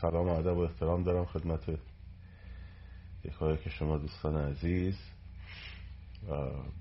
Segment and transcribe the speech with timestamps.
[0.00, 1.78] سلام و ادب و احترام دارم خدمت
[3.24, 4.98] یکایی که شما دوستان عزیز.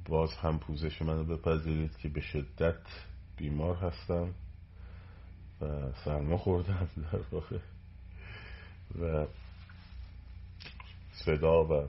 [0.06, 2.80] باز هم پوزش منو بپذیرید که به شدت
[3.38, 4.34] بیمار هستم
[5.62, 7.60] و سرما خوردم در واقع.
[9.02, 9.28] و
[11.26, 11.88] صدا و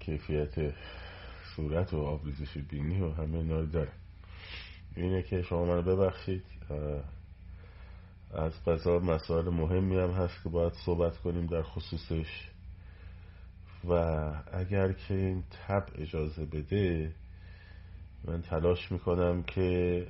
[0.00, 0.74] کیفیت
[1.56, 3.86] صورت و آبریزش بینی و همه اینا رو
[4.96, 6.44] اینه که شما منو ببخشید.
[8.34, 12.50] از قضا مسائل مهمی هم هست که باید صحبت کنیم در خصوصش.
[13.88, 13.92] و
[14.52, 17.12] اگر که این تب اجازه بده
[18.24, 20.06] من تلاش می‌کنم که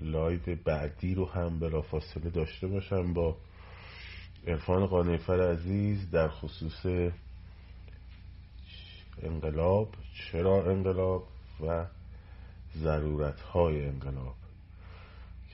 [0.00, 3.36] لایو بعدی رو هم بلا فاصله داشته باشم با
[4.46, 7.10] ارفان قانیفر عزیز در خصوص
[9.22, 9.88] انقلاب.
[10.14, 11.28] چرا انقلاب
[11.66, 11.86] و
[12.76, 14.34] ضرورت های انقلاب؟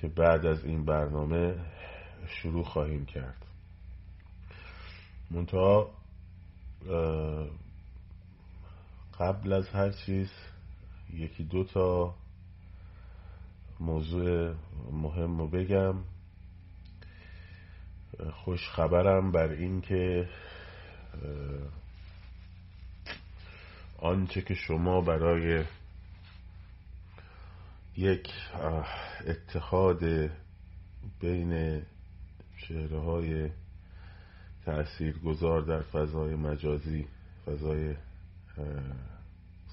[0.02, 1.54] که بعد از این برنامه
[2.26, 3.46] شروع خواهیم کرد.
[5.30, 5.90] منتها
[9.18, 10.30] قبل از هر چیز
[11.14, 12.14] یکی دو تا
[13.80, 14.54] موضوع
[14.92, 15.94] مهم رو بگم.
[18.32, 20.28] خوش خبرم بر این که
[23.98, 25.64] آنچه که شما برای
[27.96, 28.28] یک
[29.26, 30.30] اتحاد
[31.20, 31.82] بین
[32.68, 33.50] چهره های
[34.64, 37.06] تأثیر گذار در فضای مجازی
[37.46, 37.94] فضای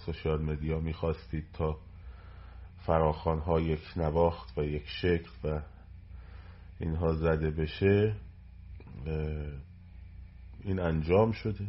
[0.05, 1.77] سوشال مدیا می‌خواستید تا
[2.85, 5.61] فراخان ها یک نواخت و یک شکل و
[6.79, 8.15] اینها زده بشه
[10.63, 11.67] این انجام شده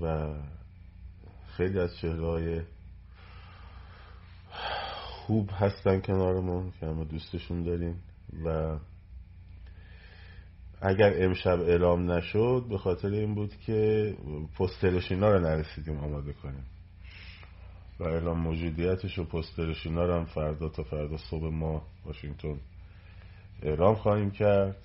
[0.00, 0.34] و
[1.56, 2.66] خیلی از چهره
[5.28, 8.02] خوب هستن کنارمون که همه دوستشون داریم.
[8.44, 8.76] و
[10.80, 14.14] اگر امشب اعلام نشد به خاطر این بود که
[14.58, 16.64] پسترشینا رو نرسیدیم آماده کنیم.
[18.00, 22.60] و اعلام موجودیتش و پسترشینا رو هم فردا تا فردا صبح ما واشنگتن
[23.62, 24.76] اعلام خواهیم کرد.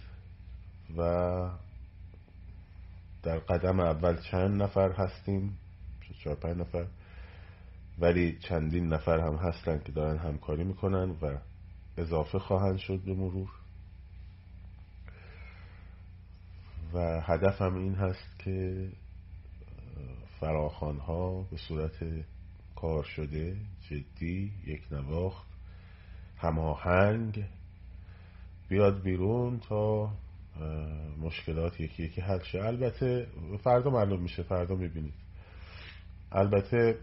[0.97, 1.01] و
[3.23, 5.57] در قدم اول چند نفر هستیم؟
[6.23, 6.85] چهار پنج نفر.
[8.03, 11.37] ولی چندین نفر هم هستن که دارن همکاری می‌کنن و
[11.97, 13.49] اضافه خواهند شد به مرور.
[16.93, 18.87] و هدفم این هست که
[20.39, 22.05] فراخان ها به صورت
[22.75, 23.57] کار شده
[23.89, 25.47] جدی یک نواخت
[26.37, 27.45] هماهنگ
[28.69, 30.13] بیاد بیرون تا
[31.21, 32.63] مشکلات یکی یکی حل شه.
[32.63, 33.27] البته
[33.63, 35.13] فردا معلوم میشه فردا می‌بینید.
[36.31, 36.97] البته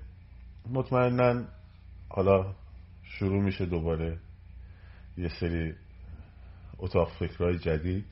[0.68, 1.44] مطمئنا
[2.08, 2.54] حالا
[3.02, 4.18] شروع میشه دوباره
[5.18, 5.74] یه سری
[6.78, 8.06] اتاق فکرهای جدید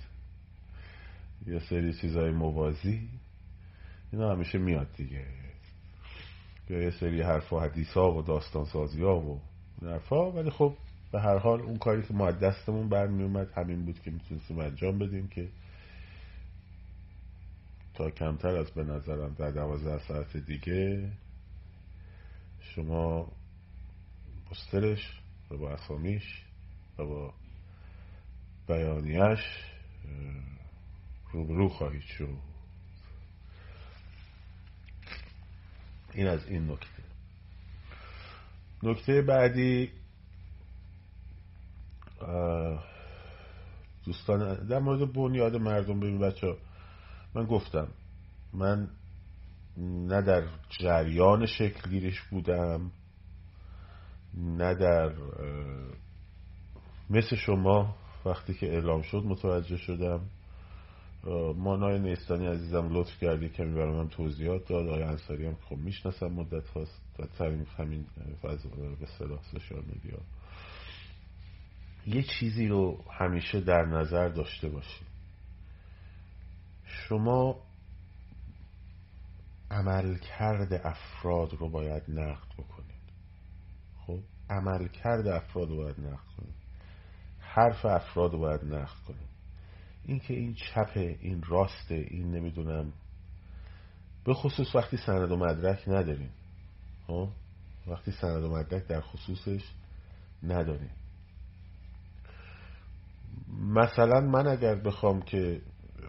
[1.46, 3.08] یه سری چیزهای موازی
[4.12, 5.26] اینا همیشه میاد دیگه.
[6.70, 9.40] یا یه سری حرف و حدیث ها و داستان سازی ها و
[10.10, 10.76] ها ولی خب
[11.12, 14.98] به هر حال اون کاری که ما دستمون برمی اومد همین بود که می‌تونستیم انجام
[14.98, 15.48] بدیم که
[17.94, 21.10] تا کمتر از به نظرم در دوازده ساعت دیگه
[22.74, 23.32] شما
[24.50, 25.20] پسترش
[25.50, 26.44] و با اسامیش
[26.98, 27.34] و با
[28.68, 29.40] بیانیش
[31.32, 32.38] روبرو خواهید شد.
[36.14, 37.02] این از این نکته.
[38.82, 39.90] نکته بعدی
[44.04, 46.56] دوستان در مورد بنیاد مردم ببین بچه
[47.34, 47.88] من گفتم
[48.52, 48.90] من
[49.80, 52.90] نه در جریان شکلگیریش بودم
[54.34, 55.12] نه در
[57.10, 60.20] مثل شما وقتی که اعلام شد متوجه شدم.
[61.56, 64.88] مانای نیستانی عزیزم لطف کردی کمی برای من توضیحات داد.
[64.88, 68.06] آیا انصاری هم خب می‌شناسم مدت خواست و ترین همین
[69.00, 70.18] به صلاح سوشال میدیا.
[72.06, 75.06] یه چیزی رو همیشه در نظر داشته باشید
[76.84, 77.67] شما
[79.70, 82.88] عملکرد افراد رو باید نقد بکنید.
[84.06, 84.18] خب
[84.50, 86.54] عملکرد افراد رو باید نقد کنید.
[87.40, 89.28] حرف افراد رو باید نقد کنید.
[90.04, 92.92] اینکه این چپه این راسته این نمی‌دونم.
[94.24, 96.30] به خصوص وقتی سند و مدرک نداریم.
[97.06, 97.28] خب
[97.86, 99.62] وقتی سند و مدرک در خصوصش
[100.42, 100.90] نداریم.
[103.60, 105.60] مثلا من اگر بخوام که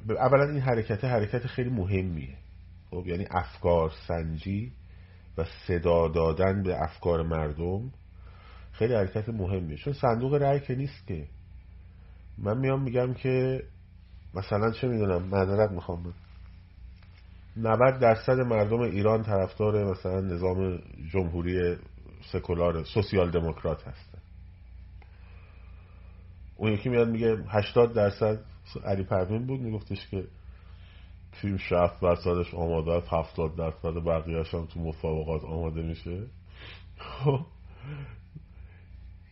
[0.09, 2.38] اولا این حرکت حرکت خیلی مهمیه.
[2.91, 4.71] خب یعنی افکار سنجی
[5.38, 7.91] و صدا دادن به افکار مردم
[8.71, 9.77] خیلی حرکت مهمیه.
[9.77, 11.27] چون صندوق رأی که نیست که.
[12.38, 13.63] من میام میگم که
[14.33, 16.13] مثلا چه می‌دونم معذرت می‌خوام من.
[17.57, 20.80] 90 درصد مردم ایران طرفدار مثلا نظام
[21.12, 21.77] جمهوری
[22.31, 24.18] سکولار سوسیال دموکرات هستن.
[26.56, 28.39] اون یکی میاد میگه 80 درصد
[28.85, 30.27] علی پروین بود میگفتش که
[31.31, 36.28] تیم 60 درصدش آماده است 70 درصد بقیه‌اش هم تو مسابقات آماده میشه.
[36.98, 37.40] خب.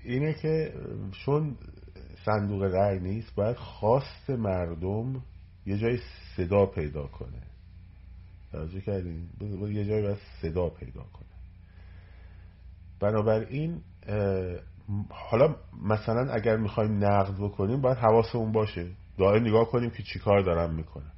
[0.04, 0.74] اینه که
[1.12, 1.58] چون
[2.26, 5.22] صندوق رأی نیست باید خواست مردم
[5.66, 6.00] یه جای
[6.36, 7.42] صدا پیدا کنه.
[8.52, 9.30] توجه کردیم
[9.72, 11.28] یه جای باید صدا پیدا کنه.
[13.00, 13.82] بنابراین
[15.10, 18.92] حالا مثلا اگر می‌خوایم نقد بکنیم باید حواسمون باشه.
[19.18, 21.12] دائم نگاه کنیم که چیکار دارم می‌کنم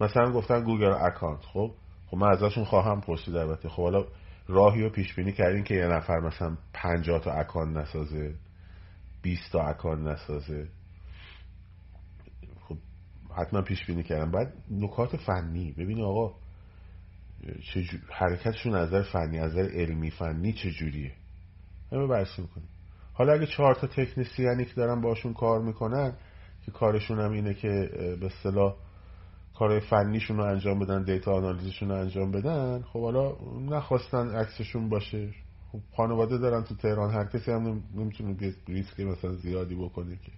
[0.00, 1.74] مثلا گفتن Google account خب؟
[2.06, 3.68] خب من ازشون خواهم پرسید البته.
[3.68, 4.04] خب حالا
[4.48, 8.34] راهی رو پیش بینی کردین که یه نفر مثلا 50 تا account نسازه
[9.22, 10.68] 20 تا account نسازه.
[12.60, 12.76] خب
[13.36, 14.30] حتما پیش بینی کردم.
[14.30, 15.72] بعد نکات فنی.
[15.72, 16.34] ببینی آقا
[18.10, 21.12] حرکتشون نظر فنی نظر علمی فنی چجوریه
[21.92, 22.68] همه بررسی می‌کنیم.
[23.12, 26.12] حالا اگه چهار تا تکنیسیانی که دارن باشون کار می‌کنن
[26.64, 27.68] که کارشون هم اینه که
[28.20, 28.76] به اصطلاح
[29.58, 32.82] کارهای فنیشون رو انجام بدن دیتا آنالیزشون رو انجام بدن.
[32.82, 35.28] خب حالا نخواستن عکسشون باشه.
[35.72, 40.32] خب خانواده دارن تو تهران هر کسی هم نمی‌تونه ریسک مثلا زیادی بکنه که.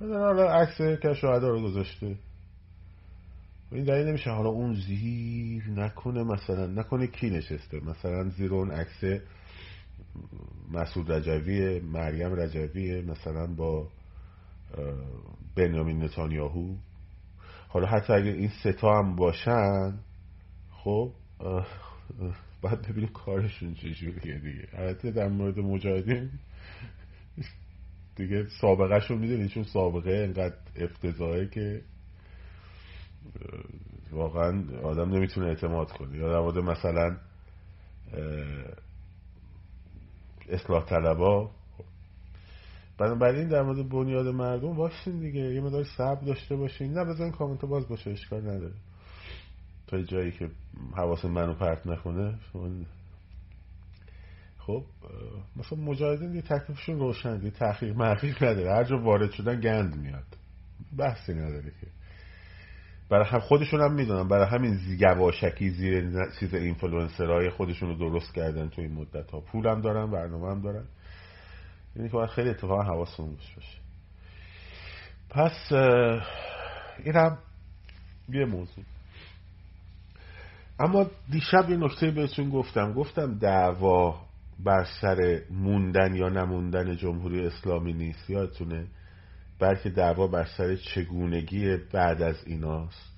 [0.00, 2.16] حالا عکس که رو گذاشته.
[3.72, 4.30] این دلیل نمیشه.
[4.30, 7.80] حالا اون زیر نکنه مثلا نکنه کی نشسته.
[7.80, 9.20] مثلا زیر اون عکس
[10.72, 13.88] مسعود رجوی مریم رجوی مثلا با
[15.56, 16.74] بنیامین نتانیاهو.
[17.76, 19.98] حالا حتی اگر این ستا هم باشن
[20.70, 21.12] خب
[22.62, 24.68] باید ببینیم کارشون چجوریه دیگه.
[24.72, 26.30] البته در مورد مجاهدین
[28.16, 31.82] دیگه سابقه شون می‌دونی چون سابقه اینقدر افتضاحه که
[34.12, 36.18] واقعا آدم نمی‌تونه اعتماد کنه.
[36.18, 37.16] یا در مورد مثلا
[40.48, 41.50] اصلاح طلبا
[42.98, 45.40] بنابراین در مورد بنیاد مردم باشین دیگه.
[45.40, 46.92] یه مدار صبر داشته باشین.
[46.92, 48.74] نه بزن کامنت باز باشه اشکال نداره.
[49.86, 50.48] تا جایی که
[50.96, 52.34] حواس منو پرت نکنه
[54.58, 54.82] خب
[55.56, 58.72] مثلا مجاهدین یه تکلیفشون روشن یه تحقیق محقیق نداره.
[58.72, 60.36] هر جا وارد شدن گند میاد.
[60.98, 61.86] بحثی نداره که.
[63.10, 64.28] برای هم خودشون هم می‌دونن.
[64.28, 66.10] برای همین زیگواشکی زیر
[66.40, 70.62] چیز اینفلوئنسرهای خودشون رو درست کردن تو این مدت ها پول هم دارن برنامه هم
[70.62, 70.84] دارن.
[71.96, 73.78] یعنی که باید خیلی اتفاقا حواسمون باشه.
[75.30, 75.72] پس
[77.04, 77.38] این هم
[78.28, 78.84] یه موضوع.
[80.80, 82.92] اما دیشب یه نکته بهتون گفتم.
[82.92, 84.20] گفتم دعوا
[84.64, 88.30] بر سر موندن یا نموندن جمهوری اسلامی نیست.
[88.30, 88.86] یادتونه؟
[89.58, 93.12] بلکه دعوا بر سر چگونگی بعد از ایناست.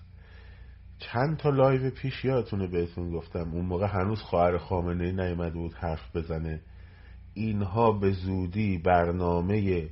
[0.98, 3.50] چند تا live پیش یادتونه بهتون گفتم.
[3.52, 6.60] اون موقع هنوز خواهر خامنه ای نیومده بود حرف بزنه.
[7.38, 9.88] اینها به زودی برنامه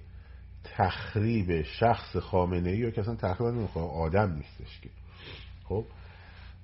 [0.64, 4.88] تخریب شخص خامنه ای رو که اصلا تخریب نمی‌خوام آدم نیستش که.
[5.64, 5.84] خب؟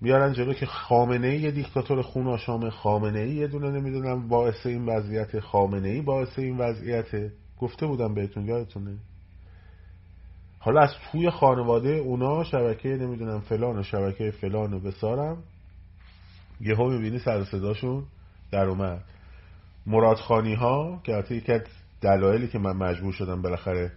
[0.00, 4.86] میارن جلو که خامنه ای دیکتاتور خون آشامه خامنه ای یه دونه نمی‌دونم باعث این
[4.86, 7.32] وضعیت خامنه ای باعث این وضعیت.
[7.58, 8.96] گفته بودم بهتون یادتونه؟
[10.58, 15.36] حالا از توی خانواده اونا شبکه نمی‌دونم فلان و شبکه فلان و بسارم
[16.60, 18.04] یه ها می‌بینی سر صداشون
[18.50, 19.04] در اومد.
[19.86, 21.60] مرادخانی ها که حتی یکی از
[22.00, 23.92] دلایلی که من مجبور شدم بالاخره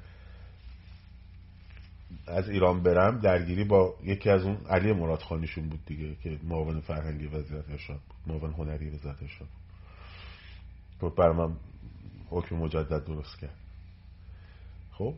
[2.28, 7.28] از ایران برم درگیری با یکی از اون علی مرادخانیشون بود دیگه که معاون فرهنگی
[7.28, 9.48] وزارت ارشاد معاون هنری وزارت ارشاد
[11.00, 11.16] بود.
[11.16, 11.56] بر من
[12.30, 13.56] حکم مجدد درست کرد.
[14.92, 15.14] خب؟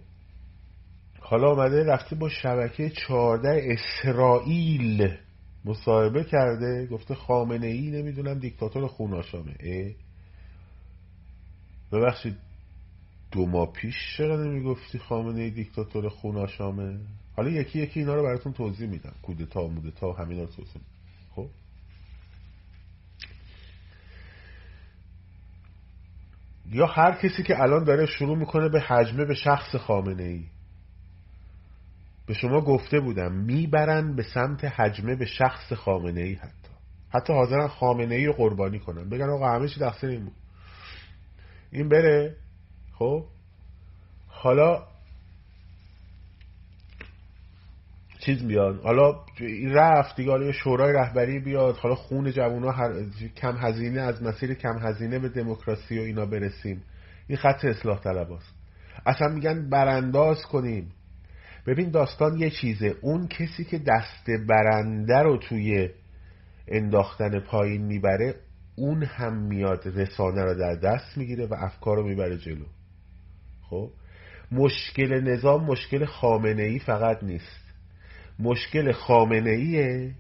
[1.20, 5.18] حالا آمده رفته با شبکه چهارده اسرائیل
[5.66, 9.56] مصاحبه کرده گفته خامنه ای نمی‌دونم دیکتاتور خوناشامه.
[11.92, 12.38] ببخشید
[13.32, 17.00] دو ماه پیش چرا نمی‌گفتی خامنه دیکتاتور خوناشامه؟
[17.36, 19.14] حالا یکی یکی اینا رو براتون توضیح میدم.
[19.22, 20.82] کودتا مودتا همین رو توضیح
[21.36, 21.48] خب؟
[26.72, 30.44] یا هر کسی که الان داره شروع می‌کنه به حجمه به شخص خامنه ای.
[32.26, 36.70] به شما گفته بودم می‌برن به سمت حجمه به شخص خامنه ای حتی.
[37.10, 39.10] حتی حاضرن خامنه ای رو قربانی کنن.
[39.10, 40.34] بگن آقا همه چی تقصیر این بود.
[41.72, 42.36] این بره.
[42.94, 43.26] خب.
[44.28, 44.88] حالا
[48.20, 48.82] چیز بیاد.
[48.82, 50.32] حالا این رفت دیگه.
[50.32, 51.78] حالا شورای رهبری بیاد.
[51.78, 53.04] حالا خون جوونا هر...
[53.36, 56.84] کم هزینه از مسیر کم هزینه به دموکراسی و اینا برسیم.
[57.28, 58.28] این خط اصلاح طلب
[59.06, 60.92] اصلا میگن برانداز کنیم.
[61.68, 62.96] ببین داستان یه چیزه.
[63.02, 65.90] اون کسی که دست برنده رو توی
[66.68, 68.36] انداختن پایین می‌بره
[68.78, 72.66] اون هم میاد رسانه رو در دست می‌گیره و افکار رو می‌بره جلو.
[73.70, 73.90] خب؟
[74.52, 77.74] مشکل نظام مشکل خامنه ای فقط نیست.
[78.40, 80.16] مشکل خامنه ایه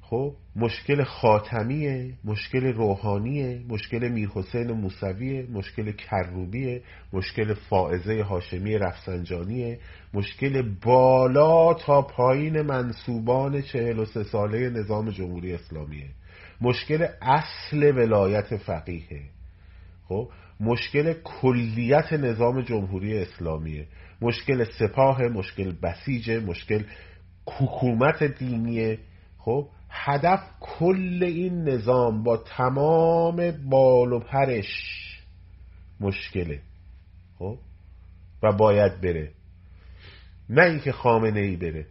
[0.00, 6.82] خب؟ مشکل خاتمیه مشکل روحانیه مشکل میرحسین موسویه مشکل کروبیه
[7.12, 9.78] مشکل فائزه هاشمی رفسنجانیه
[10.14, 16.08] مشکل بالا تا پایین منصوبان چهل و سه ساله نظام جمهوری اسلامیه.
[16.60, 19.22] مشکل اصل ولایت فقیهه.
[20.08, 23.86] خب؟ مشکل کلیت نظام جمهوری اسلامیه.
[24.20, 26.82] مشکل سپاه مشکل بسیج مشکل
[27.46, 28.98] حکومت دینیه.
[29.38, 34.66] خب؟ هدف کل این نظام با تمام بال و پرش
[36.00, 36.60] مشکله.
[37.38, 37.58] خب؟
[38.42, 39.30] و باید بره.
[40.50, 41.86] نه اینکه خامنه ای بره.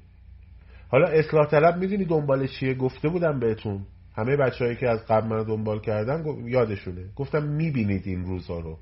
[0.88, 3.86] حالا اصلاح طلب می‌دونی دنبال چیه؟ گفته بودم بهتون.
[4.16, 7.06] همه بچههایی که از قبل من دنبال کردن یادشونه.
[7.16, 8.78] گفتم می‌بینید این روزا رو.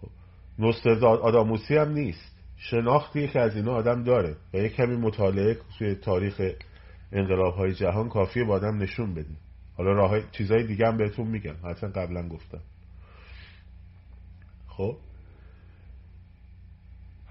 [0.00, 0.08] خب.
[0.58, 2.36] نستزاد آداموسی هم نیست.
[2.56, 6.40] شناختی که از اینا آدم داره و یک کمی مطالعه توی تاریخ
[7.12, 9.36] انقلاب های جهان کافیه با آدم نشون بده
[9.76, 11.56] حالا راه چیزای دیگه هم بهتون میگم.
[11.64, 12.60] حتما قبلا گفتم.
[14.68, 14.96] خب؟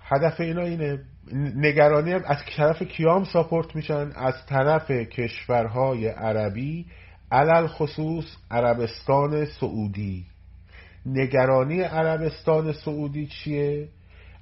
[0.02, 6.86] هدف اینا اینه نگرانی از طرف کیام ساپورت میشن؟ از طرف کشورهای عربی
[7.32, 10.26] علل خصوص عربستان سعودی.
[11.06, 13.88] نگرانی عربستان سعودی چیه؟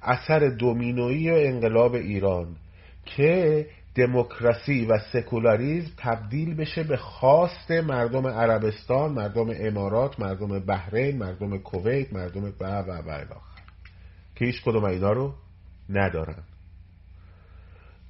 [0.02, 2.56] اثر دومینویی و انقلاب ایران
[3.04, 11.58] که دموکراسی و سکولاریزم تبدیل بشه به خواست مردم عربستان مردم امارات مردم بحرین مردم
[11.58, 13.24] کویت مردم و و و
[14.36, 15.34] که هیچ کدوم اینا رو
[15.90, 16.42] ندارن.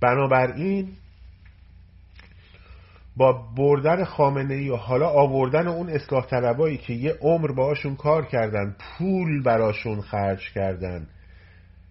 [0.04, 0.88] بنابراین
[3.16, 8.26] با بردن خامنه ای و حالا آوردن اون اصلاح طلبایی که یه عمر باهاشون کار
[8.26, 11.06] کردن پول براشون خرج کردن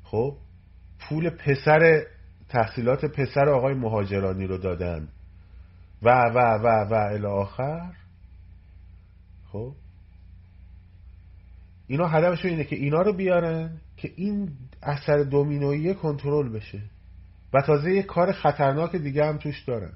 [0.04, 0.38] خب؟
[1.00, 2.04] پول پسر
[2.50, 5.08] تحصیلات پسر آقای مهاجرانی رو دادن.
[6.02, 7.92] و و و و الی آخر
[9.52, 9.74] خب؟
[11.88, 14.52] اینا هدفشون اینه که اینا رو بیارن که این
[14.84, 16.82] اثر دومینویی کنترل بشه.
[17.54, 19.94] و تازه یه کار خطرناک دیگه هم توش دارن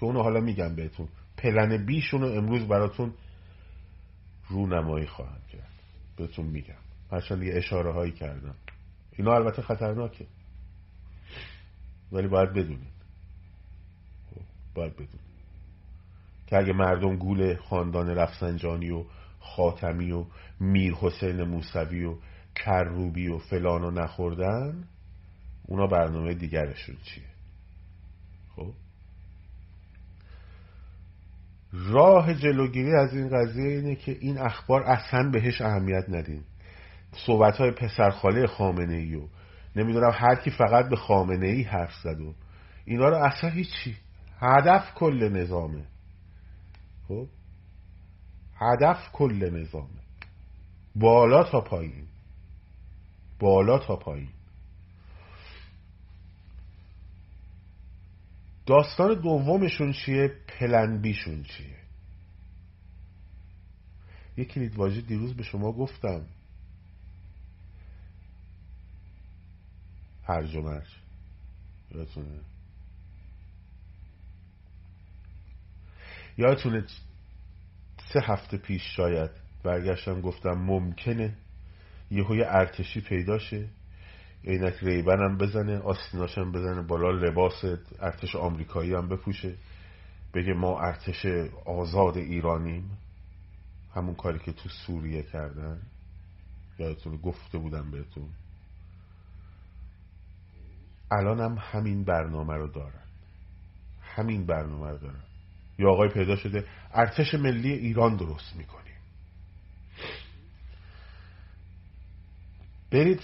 [0.00, 1.08] که اونو حالا میگم بهتون.
[1.36, 3.12] پلن بیشون رو امروز براتون
[4.48, 5.72] رونمایی خواهم کرد.
[6.16, 6.74] بهتون میگم.
[7.12, 8.54] هرچند دیگه اشاره هایی کردم.
[9.12, 10.26] اینا البته خطرناکه.
[12.12, 12.98] ولی باید بدونید.
[14.30, 14.40] خب،
[14.74, 15.28] باید بدونید.
[16.46, 19.04] که اگه مردم گول خاندان رفسنجانی و
[19.40, 20.24] خاتمی و
[20.60, 22.16] میر حسین موسوی و
[22.54, 24.84] کروبی و فلان رو نخوردن
[25.68, 27.24] اونا برنامه دیگرشون چیه؟
[28.56, 28.72] خب؟
[31.72, 36.44] راه جلوگیری از این قضیه اینه که این اخبار اصلا بهش اهمیت ندین.
[37.26, 39.28] صحبت های پسرخاله خامنه ای و
[39.76, 42.34] نمی‌دونم هر کی فقط به خامنه ای حرف زد و
[42.84, 43.96] اینا رو اصلا هیچی.
[44.40, 45.84] هدف کل نظامه.
[47.08, 47.26] خب؟
[48.60, 50.00] هدف کل نظامه.
[50.96, 52.06] بالا تا پایین.
[53.40, 54.28] بالا تا پایین.
[58.68, 61.76] داستان دومشون چیه؟ پلن بیشون چیه؟
[64.36, 66.26] یک کلید واژه دیروز به شما گفتم.
[70.24, 70.86] هرج و مرج.
[71.90, 72.40] یادتونه؟
[76.38, 76.86] یادتونه
[78.12, 79.30] سه هفته پیش شاید
[79.62, 81.36] برگشتم گفتم ممکنه
[82.10, 83.68] یهو یه ارتشی پیدا شه
[84.44, 87.64] عینک ریبن هم بزنه آستیناش هم بزنه بالا لباس
[88.00, 89.56] ارتش آمریکایی هم بپوشه.
[90.34, 91.26] بگه ما ارتش
[91.66, 92.98] آزاد ایرانیم.
[93.94, 95.82] همون کاری که تو سوریه کردن.
[96.78, 98.28] یادتون گفته بودم بهتون.
[101.10, 103.02] الان هم همین برنامه رو دارن.
[104.02, 105.22] همین برنامه رو دارن.
[105.78, 108.94] یا آقای پیدا شده ارتش ملی ایران درست می‌کنیم.
[112.90, 113.20] برید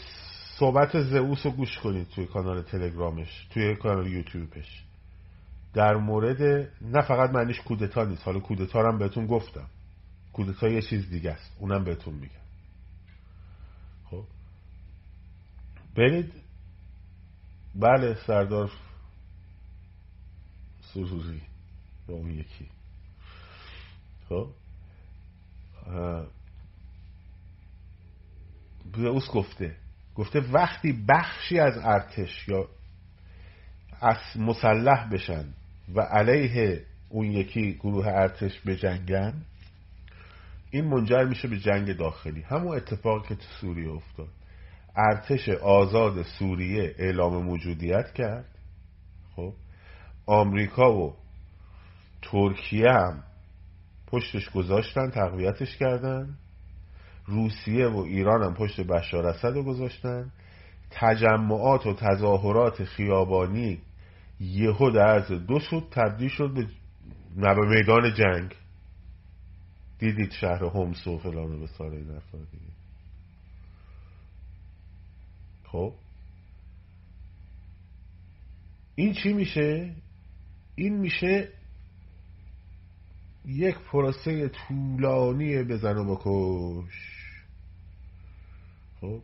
[0.59, 4.85] صحبت زئوس رو گوش کنید توی کانال تلگرامش توی کانال یوتیوبش.
[5.75, 6.43] در مورد
[6.81, 9.67] نه فقط معنیش کودتا نیست حالا کودتا هم بهتون گفتم.
[10.33, 12.45] کودتا یه چیز دیگه است اونم بهتون میگم.
[14.11, 14.25] خب.
[15.97, 16.33] برید.
[17.75, 18.71] بله سردار
[20.81, 21.43] سروری
[22.07, 22.69] با اون یکی.
[24.29, 24.49] خب.
[28.97, 29.84] زئوس گفته
[30.15, 32.69] گفته وقتی بخشی از ارتش یا
[34.01, 35.45] از مسلح بشن
[35.95, 39.45] و علیه اون یکی گروه ارتش بجنگن
[40.75, 42.43] این منجر میشه به جنگ داخلی.
[42.43, 44.29] همون اتفاقی که تو سوریه افتاد.
[44.97, 48.49] ارتش آزاد سوریه اعلام موجودیت کرد.
[49.37, 49.53] خب
[50.27, 51.17] آمریکا و
[52.23, 53.23] ترکیه هم
[54.07, 56.39] پشتش گذاشتن تقویتش کردن.
[57.27, 60.33] روسیه و ایران هم پشت بشار اسد رو گذاشتن.
[60.91, 63.79] تجمعات و تظاهرات خیابانی
[64.41, 66.67] یهو در عرض دو سود تبدیل شد به
[67.69, 68.55] میدان جنگ.
[69.99, 72.07] دیدید شهر همس و فلان و بساره این
[72.53, 72.73] دیگه
[75.65, 75.95] خب.
[78.95, 79.95] این چی میشه؟
[80.75, 81.49] این میشه
[83.45, 87.21] یک پروسه طولانی بزن و بکش.
[89.01, 89.23] خب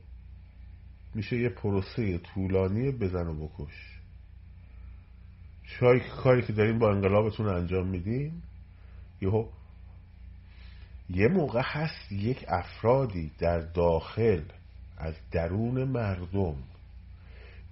[1.14, 4.00] میشه یه پروسه طولانی بزن و بکش.
[5.62, 8.42] چای کاری که داریم با انقلابتون انجام میدیم
[9.20, 9.48] یهو
[11.10, 14.42] یه موقع هست یک افرادی در داخل
[14.96, 16.56] از درون مردم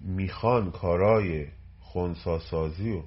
[0.01, 1.47] می‌خوان کارای
[1.81, 3.03] خونساسازی و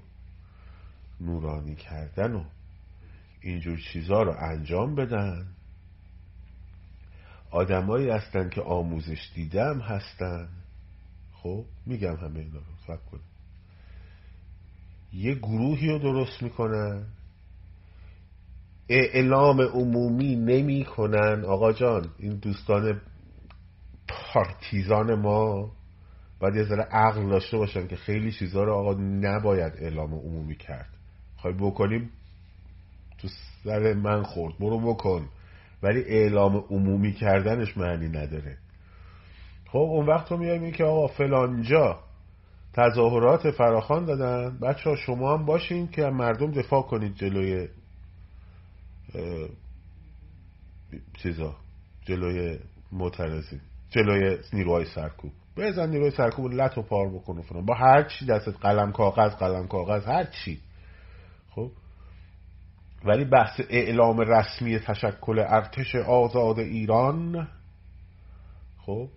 [1.21, 2.43] نورانی کردن و
[3.41, 5.47] اینجور چیزا رو انجام بدن.
[7.51, 10.47] آدمایی هستن که آموزش دیدم هستن.
[11.33, 12.75] خب میگم همه اینا رو.
[12.87, 13.19] فکر کن
[15.13, 17.07] یه گروهی رو درست می‌کنن.
[18.89, 23.01] اعلام عمومی نمی کنن آقا جان این دوستان
[24.07, 25.71] پارتیزان ما
[26.39, 30.89] باید یه ذره عقل داشته باشن که خیلی چیزها رو آقا نباید اعلام عمومی کرد.
[31.37, 32.09] خواهی بکنیم
[33.21, 33.27] تو
[33.63, 34.57] سر من خورد.
[34.59, 35.29] برو بکن.
[35.83, 38.57] ولی اعلام عمومی کردنش معنی نداره.
[39.67, 41.99] خب اون وقت تو میای که آقا فلانجا
[42.73, 44.57] تظاهرات فراخان دادن.
[44.59, 47.67] بچه ها شما هم باشین که مردم دفاع کنید جلوی
[51.17, 51.55] چیزا
[52.05, 52.59] جلوی
[52.91, 55.31] معترضی جلوی نیروهای سرکوب.
[55.57, 60.05] بزن نیروهای سرکوب لط و پار بکن با هر چی دستت قلم کاغذ قلم کاغذ
[60.05, 60.59] هر چی.
[63.05, 67.47] ولی بحث اعلام رسمی تشکل ارتش آزاد ایران
[68.77, 69.09] خب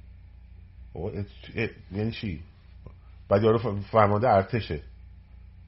[1.93, 2.43] یعنی چی؟
[3.29, 4.83] بعد یارو فرمانده ارتشه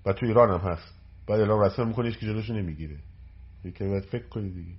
[0.06, 0.94] و تو ایران هم هست.
[1.26, 2.96] بعد اعلام رسمی می‌کنه که جلوشو نمی‌گیره.
[3.64, 4.74] یکم باید فکر کنی دیگه.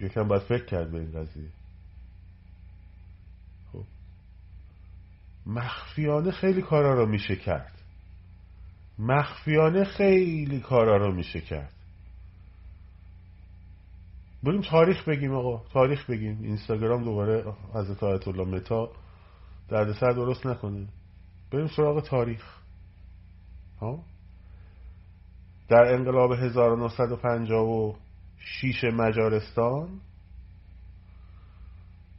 [0.00, 1.48] یکم باید فکر کرد به این قضیه.
[3.72, 3.84] خب.
[5.46, 7.81] مخفیانه خیلی کارا رو میشه کرد.
[8.98, 11.72] مخفیانه خیلی کارا رو میشه کرد.
[14.42, 15.64] بریم تاریخ بگیم آقا.
[15.72, 16.38] تاریخ بگیم.
[16.42, 18.90] اینستاگرام دوباره حضرت آیت الله متا
[19.68, 20.88] دردسر درست نکنه.
[21.52, 22.58] بریم سراغ تاریخ.
[23.80, 24.04] ها؟
[25.68, 30.00] در انقلاب 1956 مجارستان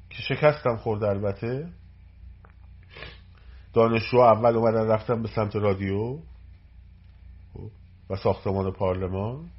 [0.10, 1.70] که شکستم خورد البته.
[3.74, 6.20] دانشجو اول اومدن رفتن به سمت رادیو.
[8.10, 9.50] و ساختمان پارلمان.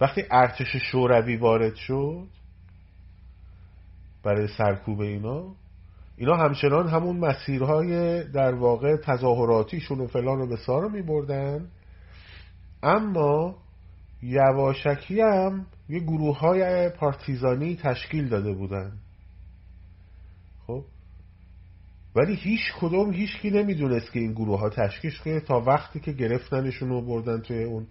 [0.00, 2.26] وقتی ارتش شوروی وارد شد
[4.22, 5.54] برای سرکوب اینا
[6.16, 11.68] اینا همچنان همون مسیرهای در واقع تظاهراتیشون و فلان و بسار رو می بردن
[12.82, 13.54] اما
[14.22, 18.92] یواشکی هم یه گروه های پارتیزانی تشکیل داده بودن.
[20.66, 20.84] خب؟
[22.14, 26.12] ولی هیچ کدوم هیچ کی نمی‌دونست که این گروه ها تشکیل شده تا وقتی که
[26.12, 27.86] گرفتنشون رو بردن توی اون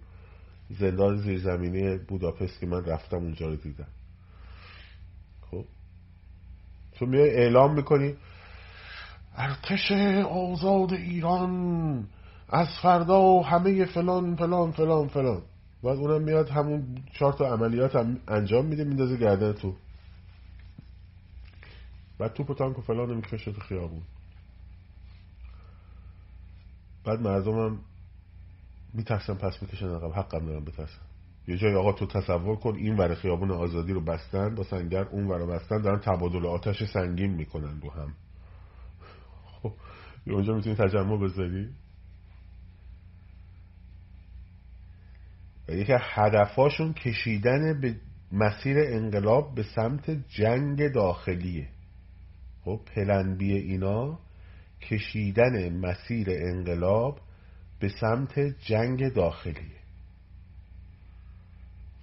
[0.70, 3.88] زندان زیرزمینی بوداپست که من رفتم اونجا رو دیدم.
[5.50, 5.64] خب؟
[6.98, 8.14] تو میای اعلام می‌کنی
[9.36, 12.08] ارتش آزاد ایران
[12.48, 15.42] از فردا همه فلان فلان فلان فلان.
[15.82, 19.74] بعد اونم میاد همون چهار تا عملیات هم انجام میده میندازه گردن تو.
[22.20, 24.02] بعد تو پتانک و فلان می‌کشه تو خیابون.
[27.04, 27.78] بعد مردم هم
[28.94, 30.12] میترسن پس می‌کشن عقب.
[30.12, 31.02] حقم دارم بترسن
[31.48, 35.26] یه جای آقا تو تصور کن این ور خیابون آزادی رو بستن با سنگر اون
[35.26, 38.14] ور بستن دارن تبادل آتش سنگین می‌کنن رو هم.
[39.62, 39.72] خب
[40.26, 41.68] اونجا می‌تونی تجمع بذاری؟
[45.68, 47.96] و یکی هدفاشون کشیدن به
[48.32, 51.68] مسیر انقلاب به سمت جنگ داخلیه.
[52.64, 54.18] خب پلنبی اینا
[54.80, 57.20] کشیدن مسیر انقلاب
[57.80, 59.80] به سمت جنگ داخلیه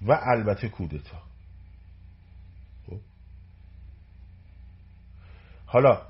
[0.01, 1.21] و البته کودتا.
[2.87, 2.99] خب؟
[5.65, 6.01] حالا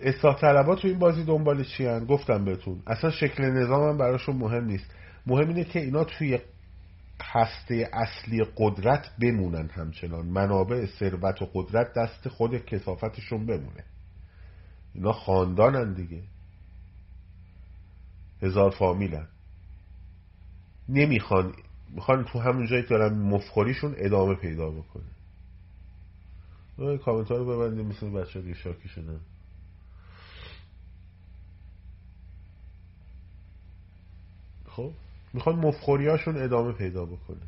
[0.00, 2.82] اصلاح طلبات تو این بازی دنبال چی هن؟ گفتم بهتون.
[2.86, 4.94] اصلا شکل نظام هم براشون مهم نیست.
[5.26, 6.38] مهم اینه که اینا توی
[7.22, 10.26] هسته اصلی قدرت بمونن همچنان.
[10.26, 13.84] منابع ثروت و قدرت دست خود کسافتشون بمونه.
[14.94, 16.22] اینا خاندانن دیگه.
[18.42, 19.28] هزار فامیلن.
[20.88, 21.54] نمی‌خوان.
[21.90, 25.04] می‌خوان تو همون جایی دارن مفخوریشون ادامه پیدا بکنه
[27.04, 29.20] کامنت رو ببندیم مثل بچه دیگه شاکی شدن.
[34.66, 34.92] خب؟
[35.34, 37.40] می‌خوان مفخوریاشون ادامه پیدا بکنه.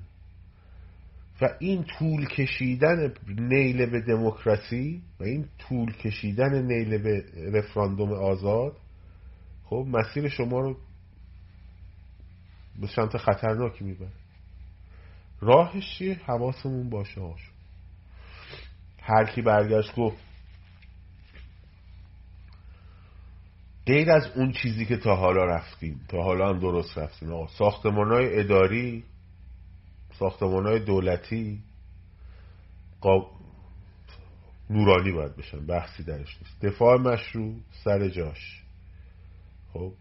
[1.41, 8.77] و این طول کشیدن نیل به دموکراسی و این طول کشیدن نیل به رفراندوم آزاد
[9.65, 10.77] خب مسیر شما رو
[12.81, 14.13] به سمت خطرناکی می‌بره.
[15.41, 17.51] راهش چیه؟ حواسمون باشه هاش
[19.03, 20.30] هر کی برگشت گفت
[23.91, 26.01] غیر از اون چیزی که تا حالا رفتیم.
[26.09, 27.47] تا حالا هم درست رفتیم.
[27.47, 29.05] ساختمان های اداری
[30.19, 31.63] ساختمان های دولتی
[33.01, 33.31] قاب...
[34.71, 36.61] نورانی باید بشن بحثی درش نیست.
[36.63, 38.63] دفاع مشروع سر جاش.
[39.73, 39.93] خب؟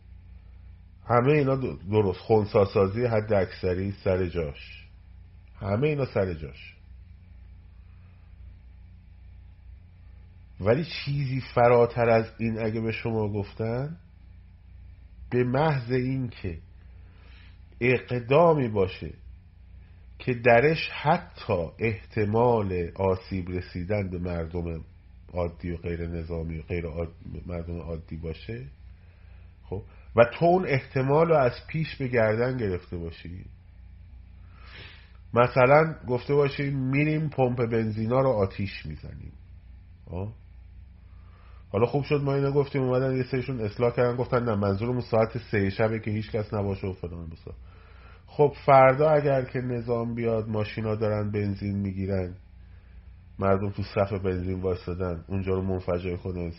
[1.08, 1.56] همه اینا
[1.92, 2.20] درست.
[2.20, 4.88] خونساسازی حد اکثری سر جاش.
[5.60, 6.76] همه اینا سر جاش.
[10.60, 13.98] ولی چیزی فراتر از این اگه به شما گفتن
[15.32, 16.58] به محض این که
[17.82, 19.14] اقدامی باشه
[20.20, 24.84] که درش حتی احتمال آسیب رسیدن به مردم
[25.34, 26.86] عادی و غیر نظامی و غیر
[27.46, 28.66] مردم عادی باشه
[29.64, 29.84] خب؟
[30.16, 33.46] و تو اون احتمال رو از پیش به گردن گرفته باشی.
[35.34, 39.34] مثلا گفته باشی میریم پمپ بنزینا رو آتیش می‌زنیم.
[41.72, 45.38] حالا خوب شد ما اینو گفتیم اومدن یه سریشون اصلاح کردن گفتن نه منظورمون ساعت
[45.38, 47.54] سه شبه که هیچ کس نباشه و فلان بسا.
[48.28, 52.36] خب فردا اگر که نظام بیاد ماشینا دارن بنزین می‌گیرن
[53.40, 56.52] مردم تو صف بنزین واسدن اونجا رو منفجر کنه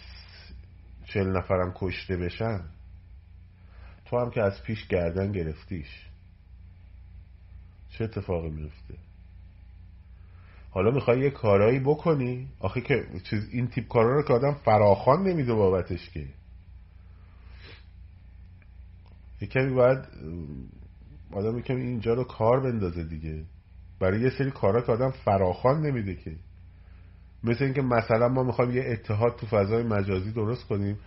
[1.04, 2.60] چل نفرم کشته بشن
[4.04, 6.06] تو هم که از پیش گردن گرفتیش.
[7.88, 8.94] چه اتفاقی میفته
[10.70, 15.22] حالا می‌خوای یه کارایی بکنی؟ آخه که چیز این تیپ کارا رو که آدم فراخان
[15.22, 16.26] نمیده بابتش که.
[19.40, 19.98] یه کمی باید
[21.32, 23.42] آدم یه کمی اینجا رو کار بندازه دیگه.
[24.00, 26.32] برای یه سری کارا که آدم فراخان نمیده که.
[27.44, 30.98] مثل اینکه مثلا ما می‌خوایم یه اتحاد تو فضای مجازی درست کنیم.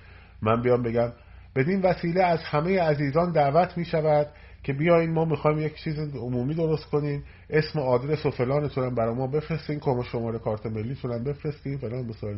[0.41, 1.11] من بیام بگم
[1.55, 4.27] بدین وسیله از همه عزیزان دعوت می‌شود.
[4.63, 7.23] که بیاین ما می‌خوایم یک چیز عمومی درست کنیم.
[7.49, 9.79] اسم و آدرس و فلانتون هم برای ما بفرستین.
[9.79, 11.77] کم شماره کارت ملیتون هم بفرستین.
[11.77, 12.35] فلان بسار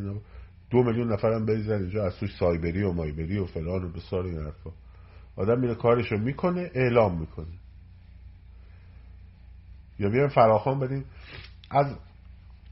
[0.70, 2.06] دو میلیون نفرم بریزن اینجا.
[2.06, 4.70] از توش سایبری و مایبری و فلان و بسار این حرفا.
[5.36, 7.46] آدم میره کارشو می‌کنه اعلام می‌کنه.
[9.98, 11.04] یا بیایم فراخان بدیم
[11.70, 11.86] از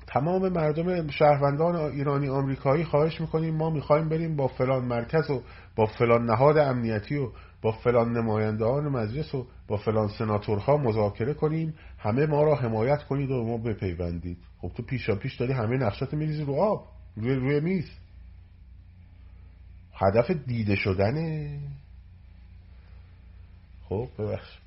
[0.06, 3.54] تمام مردم شهروندان ایرانی آمریکایی خواهش می‌کنیم.
[3.54, 5.42] ما می‌خوایم بریم با فلان مرکز و
[5.76, 7.28] با فلان نهاد امنیتی و
[7.64, 13.30] با فلان نمایندگان مجلس و با فلان سناتورها مذاکره کنیم همه ما را حمایت کنید
[13.30, 14.38] و ما بپیوندید.
[14.58, 17.90] خب تو پیشا پیش داری همه نقشات میریزی رو آب روی روی میز.
[19.94, 21.60] هدف دیده شدنه.
[23.88, 24.58] خب ببخش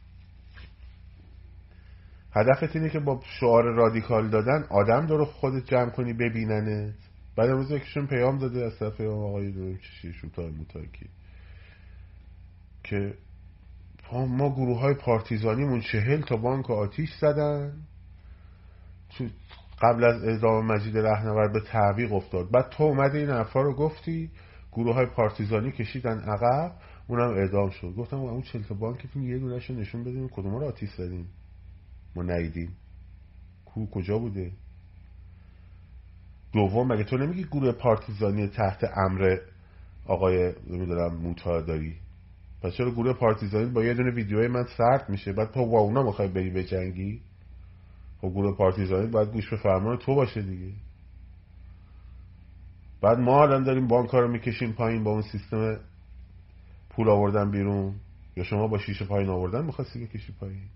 [2.36, 6.94] هدفت اینه که با شعار رادیکال دادن آدم داره خودت جمع کنی ببیننه
[7.36, 11.10] بعد امروز یکیشون پیام داده از طرف آقای دو چشی شوتای متاکی
[12.90, 13.14] که
[14.12, 17.74] ما گروه های پارتیزانیمون چهل تا بانک آتیش زدن.
[19.82, 22.52] قبل از اعدام مجید رهنورد به تعویق افتاد.
[22.52, 24.32] بعد تو اومده این حرفا رو گفتی.
[24.72, 26.72] گروه های پارتیزانی کشیدن عقب
[27.08, 27.94] اونم اعدام شد.
[27.98, 31.28] گفتم اون چهل تا بانکتون یه دونش نشون بدیم کدوم رو آتیش زدیم
[32.16, 32.78] ما نیدیم
[33.66, 34.52] کو کجا بوده؟
[36.54, 39.38] دوم مگه تو نمیگی گروه پارتیزانی تحت امر
[40.06, 41.96] آقای نمی‌دونم موتا داری
[42.62, 46.04] پس چرا گروه پارتیزانی با یه دونه ویدیوی من سرد میشه؟ بعد تو با اونا
[46.04, 47.22] می‌خوای بری به جنگی؟
[48.22, 50.74] خب گروه پارتیزانی باید گوش به فرمان تو باشه دیگه.
[53.02, 55.80] بعد ما الان داریم بانک رو می‌کشیم پایین با اون سیستم
[56.90, 57.96] پول آوردن بیرون.
[58.36, 60.70] یا شما با شیشه پایین آوردن می‌خواستی بکشی پایین؟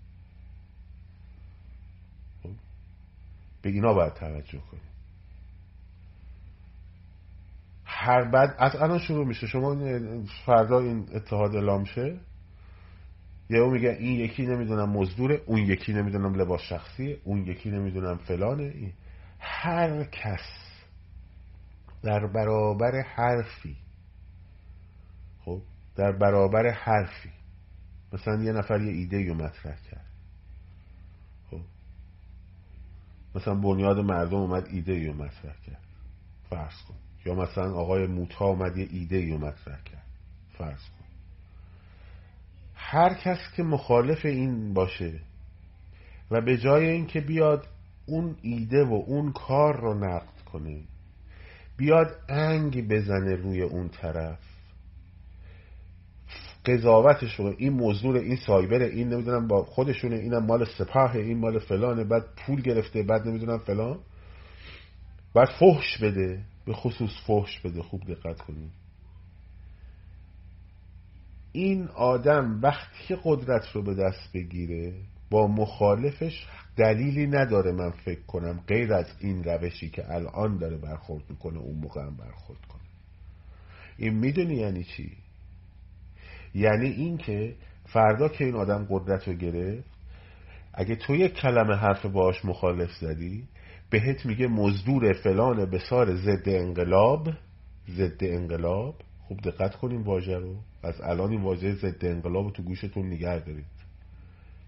[2.42, 2.50] خب.
[3.62, 4.91] به اینا باید توجه کنیم.
[8.04, 9.46] هر بعد از الان شروع میشه.
[9.46, 9.74] شما
[10.46, 12.18] فردا این اتحاد اعلام شه.
[13.50, 18.62] یه میگه این یکی نمی‌دونم مزدوره اون یکی نمی‌دونم لباس شخصیه اون یکی نمی‌دونم فلانه.
[18.62, 18.92] این.
[19.38, 20.40] هر کس
[22.02, 23.76] در برابر حرفی.
[25.44, 25.62] خب
[25.96, 27.30] در برابر حرفی.
[28.12, 30.06] مثلا یه نفر یه ایده رو مطرح کرد.
[31.50, 31.60] خب
[33.34, 35.84] مثلا بنیاد مردم اومد ایده رو مطرح کرد.
[36.50, 36.94] فرض کن.
[37.26, 40.06] یا مثلا آقای موتا اومد یه ایده رو مطرح کرد.
[40.58, 41.04] فرض کن.
[42.74, 45.20] هر کس که مخالف این باشه
[46.30, 47.66] و به جای اینکه بیاد
[48.06, 50.80] اون ایده و اون کار رو نقد کنه
[51.76, 54.38] بیاد انگ بزنه روی اون طرف
[56.66, 61.58] قضاوتش رو این موضوع این سایبر این نمی‌دونم با خودشونه اینم مال سپاه این مال
[61.58, 63.98] فلانه بعد پول گرفته بعد نمی‌دونم فلان.
[65.34, 68.70] بعد فحش بده به خصوص فحش بده خوب دقت کنید
[71.52, 74.94] این آدم وقتی قدرت رو به دست بگیره
[75.30, 81.24] با مخالفش دلیلی نداره من فکر کنم غیر از این روشی که الان داره برخورد
[81.30, 82.82] می‌کنه اون موقع هم برخورد کنه.
[83.96, 85.16] این می‌دونی یعنی چی؟
[86.54, 87.54] یعنی این که
[87.86, 89.88] فردا که این آدم قدرت رو گرفت
[90.74, 93.44] اگه تو یک کلمه حرف باش مخالف زدی
[93.92, 97.28] بهت میگه مزدور فلان بسار ضد انقلاب
[97.88, 98.94] ضد انقلاب.
[99.28, 100.56] خوب دقت کنیم واژه رو.
[100.82, 103.64] از الان این واژه ضد انقلاب رو تو گوشتون نگه دارید.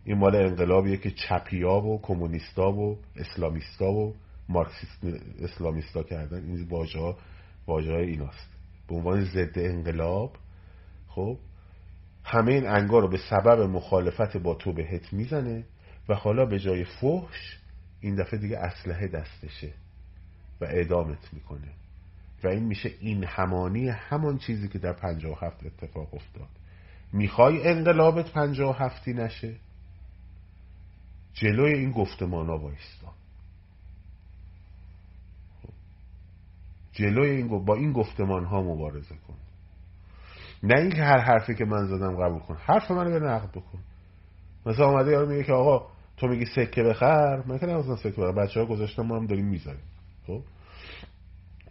[0.04, 4.14] این مال انقلابیه که چپیا و کمونیستا و اسلامیستا و
[4.48, 5.04] مارکسیست
[5.42, 6.44] اسلامیستا کردن.
[6.44, 7.16] این واژه ها
[7.66, 8.48] واژه های ایناست.
[8.88, 10.36] به عنوان ضد انقلاب
[11.08, 11.38] خب
[12.24, 15.64] همه این انگار رو به سبب مخالفت با تو بهت می‌زنه
[16.08, 17.58] و حالا به جای فحش
[18.04, 19.72] این دفعه دیگه اسلحه دستشه
[20.60, 21.68] و اعدامت می‌کنه.
[22.44, 26.48] و این میشه این همانی همان چیزی که در پنجاه و هفت اتفاق افتاد.
[27.12, 29.54] می‌خوای انقلابت پنجاه و هفتی نشه؟
[31.34, 33.12] جلوی این گفتمان ها بایستا
[36.92, 39.34] جلوی این با این گفتمان ها مبارزه کن.
[40.62, 42.56] نه اینکه هر حرفی که من زدم قبول کن.
[42.56, 43.78] حرف منو به نقد بکن.
[44.66, 48.32] مثلا آمده یارو میگه که آقا تو میگی سکه بخر؟ من که نمیستم سکه بخر.
[48.32, 49.84] بچه ها ما هم داریم می‌زنیم
[50.26, 50.40] خب؟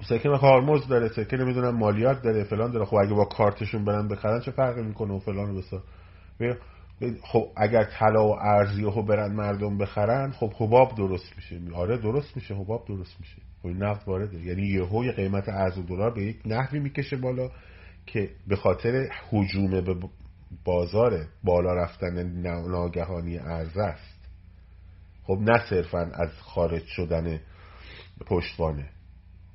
[0.02, 2.86] سکه کارمز داره سکه نمی‌دونم مالیات داره فلان داره.
[2.86, 5.84] خب اگه با کارتشون برن بخرن چه فرقی می‌کنه و فلان بسا.
[7.24, 11.76] خب اگر طلا و ارزی رو برن مردم بخرن خب حباب درست میشه.
[11.76, 12.56] آره درست میشه.
[12.56, 13.42] حباب درست میشه.
[13.64, 14.46] خب نفت وارده.
[14.46, 17.50] یعنی یهو قیمت ارز و دلار به یک نحوی می‌کشه بالا
[18.06, 19.96] که به خاطر حجوم به
[20.66, 24.13] بازار بالا رفتن ناگهانی ارز است.
[25.24, 27.40] خب نه صرفا از خارج شدن
[28.26, 28.90] پشتوانه.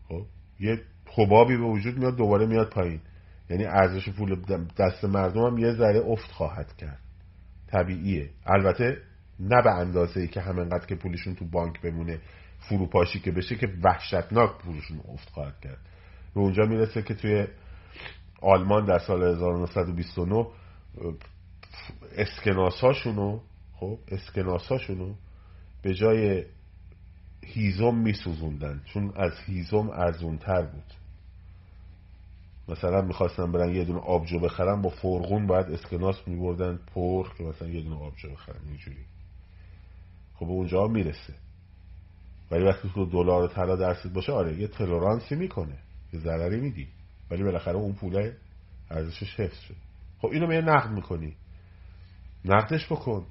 [0.08, 0.22] خب
[0.60, 0.80] یه
[1.16, 3.00] حبابی به وجود میاد دوباره میاد پایین.
[3.50, 4.36] یعنی ارزش پول
[4.78, 7.00] دست مردم هم یه ذره افت خواهد کرد.
[7.66, 8.30] طبیعیه.
[8.46, 8.96] البته
[9.40, 12.20] نه به اندازه ای که همینقدر که پولشون تو بانک بمونه
[12.58, 15.78] فروپاشی که بشه که وحشتناک پولشون افت خواهد کرد.
[16.34, 17.46] به اونجا می‌رسه که توی
[18.42, 20.46] آلمان در سال 1929
[22.16, 23.40] اسکناساشونو
[23.72, 25.14] خب اسکناساشونو
[25.82, 26.44] به جای
[27.44, 30.94] هیزم میسوزوندن چون از هیزم ارزونتر بود.
[32.68, 37.68] مثلا می‌خواستن برن یه دونه آبجو بخرن با فرغون باید اسکناس میبردن پر که مثلا
[37.68, 39.04] یه دونه آبجو بخرن اینجوری.
[40.34, 41.34] خب اونجا می‌رسه.
[42.50, 45.78] ولی وقتی تو دلار و طلا درصد باشه آره یه تلورانسی می‌کنه
[46.12, 46.88] یه ضرری میدی.
[47.30, 48.36] ولی بالاخره اون پوله
[48.90, 49.76] ارزشش حفظ شد.
[50.18, 51.36] خب اینو میه نقد می‌کنی.
[52.44, 53.26] نقدش بکن.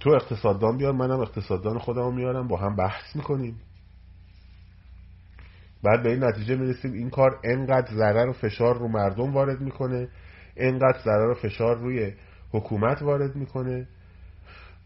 [0.00, 3.60] تو اقتصاددان بیار منم اقتصاددان خودم میارم با هم بحث می‌کنیم.
[5.82, 10.08] بعد به این نتیجه می‌رسیم این کار انقدر ضرر و فشار رو مردم وارد می‌کنه
[10.56, 12.12] انقدر ضرر و فشار روی
[12.52, 13.88] حکومت وارد می‌کنه.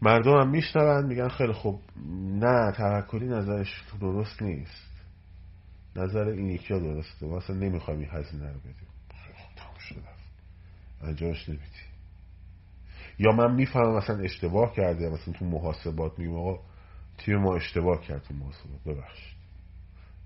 [0.01, 1.81] مردم هم میشنون میگن خیلی خوب
[2.39, 4.93] نه توکلی نظرش درست نیست.
[5.95, 7.25] نظر این یکی ها درسته.
[7.25, 8.87] ما اصلا نمی‌خوایم این هزینه رو بدیم
[9.55, 10.01] تمام شده.
[11.01, 11.92] انجامش نمیدی
[13.19, 16.59] یا من می‌فهمم مثلا اشتباه کرده مثلا تو محاسبات میگم آقا
[17.17, 18.83] تیم ما اشتباه کرد تو محاسبات.
[18.85, 19.37] ببخشید.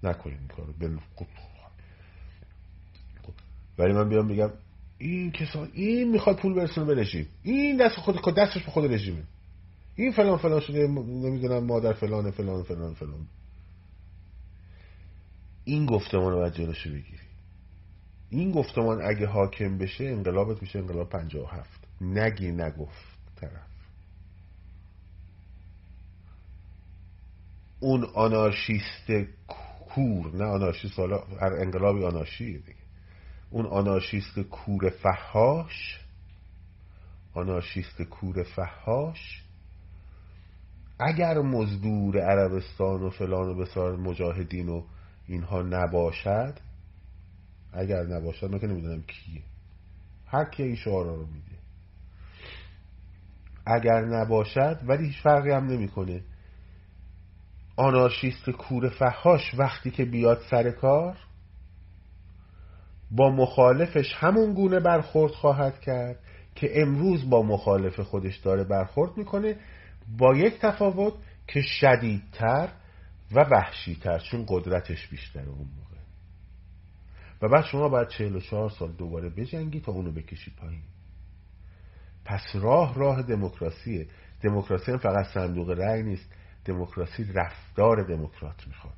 [0.03, 0.73] نکنیم این کارو.
[0.73, 0.97] بل...
[3.77, 4.49] ولی من بیام میگم
[4.97, 7.27] این کسان این می‌خواد پول برسونه به رژیم.
[7.43, 9.23] این دست خود دستش به خود رژیمه.
[9.95, 13.27] این فلان فلان شده نمی‌دونم مادر فلان فلان فلان فلان.
[15.63, 17.27] این گفتمان رو باید جلوشو بگیری.
[18.29, 21.15] این گفتمان اگه حاکم بشه انقلابت میشه انقلاب
[21.51, 21.86] هفت.
[22.01, 23.67] نگی نگفت طرف.
[27.79, 29.11] اون آنارشیست
[29.47, 32.77] کور نه آنارشیست حالا هر انقلابی آنارشیه دیگه.
[33.49, 35.99] اون آنارشیست کور فهاش
[37.33, 39.43] آنارشیست کور فهاش
[40.99, 44.83] اگر مزدور عربستان و فلان و بسار مجاهدین و
[45.27, 46.59] اینها نباشد
[47.73, 49.41] اگر نباشد من که نمی‌دونم کیه.
[50.27, 51.56] هر کی این شعارا رو میده
[53.67, 56.21] اگر نباشد ولی هیچ فرقی هم نمی‌کنه.
[57.75, 61.17] آنارشیست کور فهاش وقتی که بیاد سر کار
[63.11, 66.19] با مخالفش همون گونه برخورد خواهد کرد
[66.55, 69.55] که امروز با مخالف خودش داره برخورد می‌کنه
[70.17, 71.13] با یک تفاوت
[71.47, 72.69] که شدیدتر
[73.31, 75.97] و وحشیتر چون قدرتش بیشتره اون موقع.
[77.41, 80.81] و بعد شما باید 44 سال دوباره بجنگی تا اونو بکشی پایین.
[82.27, 84.07] پس راه راه دموکراسیه.
[84.41, 86.25] دموکراسی هم فقط صندوق رأی نیست.
[86.65, 88.97] دموکراسی رفتار دموکرات می‌خواد.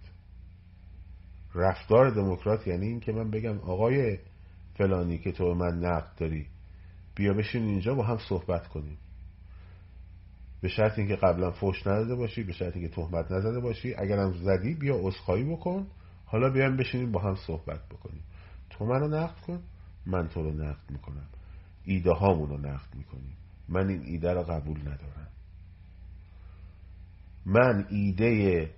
[1.55, 4.19] رفتار دموکرات یعنی این که من بگم آقای
[4.77, 6.47] فلانی که تو من نقد داری
[7.15, 8.97] بیا بشین اینجا با هم صحبت کنیم.
[10.61, 13.95] به شرط اینکه قبلا فوش نداده باشی به شرط اینکه تهمت نزده باشی.
[13.95, 15.87] اگرم زدی بیا عذرخواهی بکن.
[16.25, 18.23] حالا بیایم بشینیم با هم صحبت بکنیم.
[18.69, 19.63] تو منو نقد کن
[20.05, 21.27] من تو رو نقد می‌کنم.
[21.89, 23.37] ایده هامون رو نقد می‌کنیم.
[23.69, 25.27] من این ایده رو قبول ندارم.
[27.45, 28.69] من ایده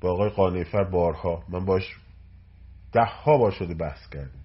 [0.00, 1.96] با آقای قانیفر بارها من باش
[2.92, 4.42] ده ها بار شده بحث کردیم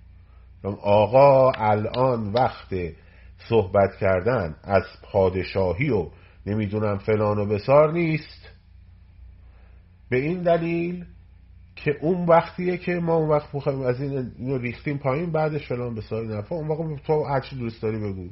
[0.82, 2.76] آقا الان وقت
[3.50, 6.10] صحبت کردن از پادشاهی و
[6.46, 8.50] نمی‌دونم فلان و بسار نیست.
[10.10, 11.06] به این دلیل
[11.76, 15.96] که اون وقتیه که ما اون وقت می‌خوایم از این اینو ریختیم پایین بعدش فلان
[15.96, 18.30] بسار نفع اون وقت تو هرچی دوست داری بگو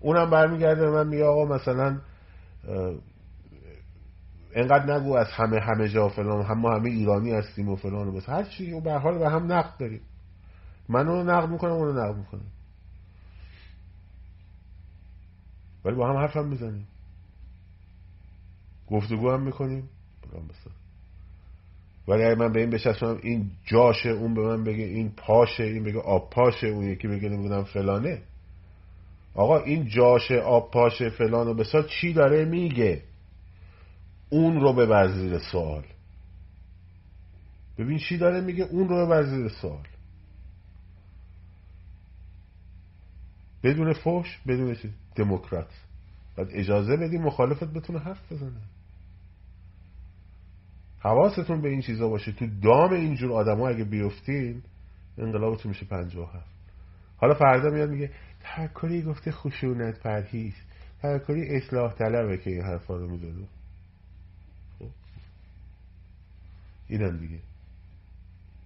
[0.00, 2.00] اونم برمیگرده من میگه آقا مثلا
[4.54, 8.12] انقدر نگو از همه همه جا فلان هم ما همه ایرانی هستیم و فلان و
[8.12, 8.28] بس.
[8.28, 10.00] هر چی به حال به هم نقد داریم.
[10.88, 12.50] من اونو نقد می‌کنم اونو نقد می‌کنم.
[15.84, 16.88] ولی با هم حرف هم می‌زنیم.
[18.86, 19.88] گفتگو هم می‌کنیم.
[22.08, 25.84] ولی اگه من به این بشستم این جاشه اون به من بگه این پاشه این
[25.84, 28.22] بگه آب پاشه اون یکی بگه نمی‌دونم فلانه.
[29.34, 33.02] آقا این جاشه آب پاشه فلان و بسا چی داره میگه؟
[34.30, 35.84] اون رو به وزیر سوال.
[37.78, 39.86] ببین چی داره میگه؟ اون رو به وزیر سوال.
[43.62, 44.76] بدون فوش بدون
[45.16, 45.70] دموکرات.
[46.36, 48.60] بعد اجازه بدی مخالفت بتونه حرف بزنه.
[51.06, 52.32] حواستون به این چیزا باشه.
[52.32, 54.62] تو دام اینجور آدما اگه بیفتین
[55.18, 56.56] انقلابتون میشه پنجاه هفت.
[57.16, 58.10] حالا فردا میاد میگه
[58.42, 60.54] تفکری گفته خشونت پرهیز.
[61.02, 63.46] تفکری اصلاح طلبه که این حرفا رو می‌زده.
[64.78, 64.88] خب؟
[66.88, 67.38] اینن دیگه.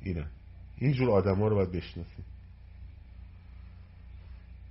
[0.02, 0.26] اینن
[0.78, 2.24] اینجور آدما رو باید بشناسیم.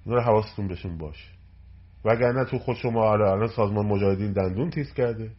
[0.05, 1.29] رو حواستون بهشون باشه.
[2.05, 5.31] وگرنه تو خود شما الان سازمان مجاهدین دندون تیز کرده.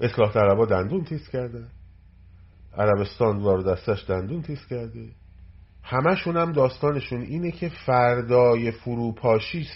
[0.00, 1.64] اصلاح طلبا دندون تیز کرده.
[2.76, 5.08] عربستان وارد دستش دندون تیز کرده.
[5.82, 9.68] همشون هم داستانشون اینه که فردای فروپاشی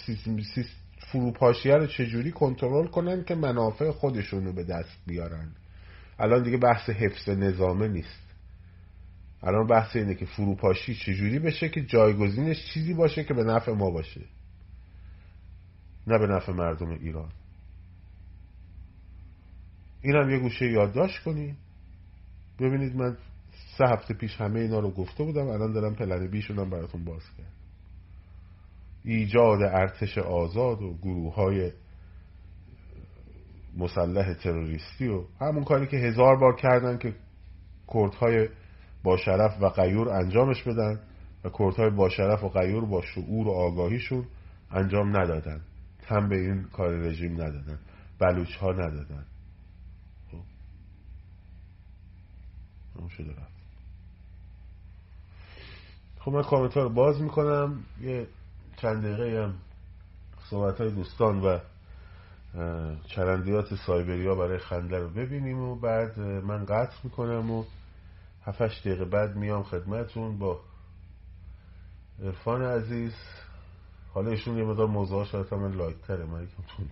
[1.11, 5.51] فروپاشیه رو چجوری کنترل کنن که منافع خودشون رو به دست بیارن.
[6.19, 8.23] الان دیگه بحث حفظ نظامه نیست.
[9.43, 13.89] الان بحث اینه که فروپاشی چجوری بشه که جایگزینش چیزی باشه که به نفع ما
[13.89, 14.21] باشه.
[16.07, 17.29] نه به نفع مردم ایران.
[20.03, 21.57] این هم یه گوشه یادداشت کنی.
[22.59, 23.17] ببینید من
[23.77, 27.53] سه هفته پیش همه اینا رو گفته بودم الان دارم پلن بیشونم براتون باز کرد
[29.03, 31.71] ایجاد ارتش آزاد و گروه های
[33.77, 37.15] مسلح تروریستی و همون کاری که هزار بار کردن که
[37.93, 38.49] کردهای
[39.03, 40.99] با شرف و غیور انجامش بدن
[41.43, 44.25] و کردهای با شرف و غیور با شعور و آگاهیشون
[44.71, 45.61] انجام ندادن.
[46.07, 47.79] تم به این کار رژیم ندادن.
[48.19, 49.25] بلوچ ها ندادن.
[52.95, 53.53] خب شده رفت.
[56.19, 57.83] خب من کامنت رو باز می‌کنم.
[58.01, 58.27] یه
[58.77, 59.53] چند دقیقه هم
[60.49, 61.59] صحبت های دوستان و
[63.07, 67.65] چرندیات سایبریا برای خنده رو ببینیم و بعد من قطع می‌کنم و
[68.45, 70.59] هفتش دقیقه بعد میام خدمتون با
[72.23, 73.13] عرفان عزیز.
[74.13, 76.89] حالا ایشون یه مدار موضوع شاید من لایک تره من یکم تون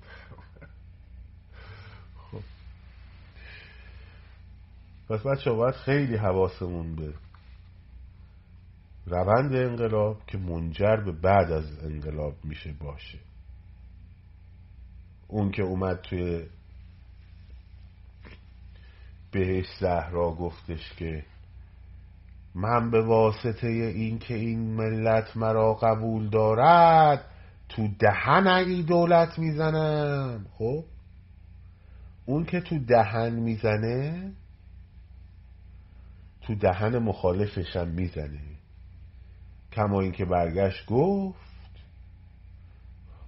[2.32, 2.41] خب
[5.12, 7.14] پس بچه باید خیلی حواسمون به
[9.05, 13.20] روند انقلاب که منجر به بعد از انقلاب میشه باشه.
[15.28, 16.45] اون که اومد توی
[19.32, 21.26] بهش زهرا گفتش که
[22.55, 27.26] من به واسطه این که این ملت مرا قبول دارد
[27.70, 30.45] تو دهن ای دولت می‌زنم.
[30.57, 30.84] خب؟
[32.26, 34.32] اون که تو دهن می‌زنه
[36.52, 38.41] تو دهن مخالفشم می‌زنه.
[39.72, 41.39] کما اینکه برگشت گفت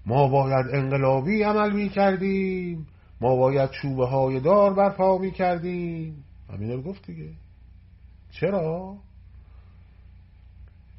[0.05, 2.88] ما باید انقلابی عمل می‌کردیم
[3.21, 6.24] ما باید چوبه های دار برپا می‌کردیم.
[6.49, 7.30] همین رو گفت دیگه.
[8.32, 8.97] چرا؟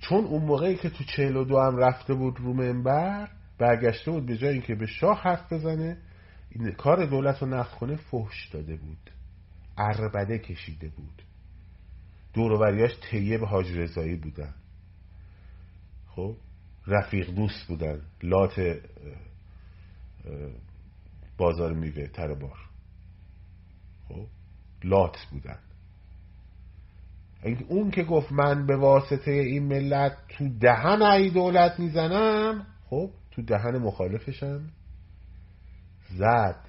[0.01, 4.27] چون اون موقعی که تو چهل و دو هم رفته بود رو منبر برگشته بود
[4.27, 5.97] به جای اینکه به شاه حرف بزنه
[6.51, 9.11] این کار دولت رو نقد کنه فحش داده بود.
[9.79, 11.24] عربده کشیده بود.
[12.35, 14.55] دوروبریاش طیب حاج رضایی بودن.
[16.09, 16.37] خب
[16.87, 18.01] رفیق دوست بودن.
[18.23, 18.81] لات
[21.39, 22.59] بازار میوه تر بار.
[24.09, 24.27] خب
[24.85, 25.59] لات بودن.
[27.69, 33.43] اون که گفت من به واسطه این ملت تو دهن ای دولت می‌زنم خب تو
[33.43, 34.71] دهن مخالفشم
[36.11, 36.65] زد.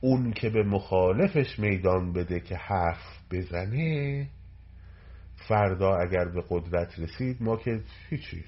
[0.00, 4.28] اون که به مخالفش میدان بده که حرف بزنه
[5.36, 7.80] فردا اگر به قدرت رسید ما که
[8.10, 8.44] هیچی.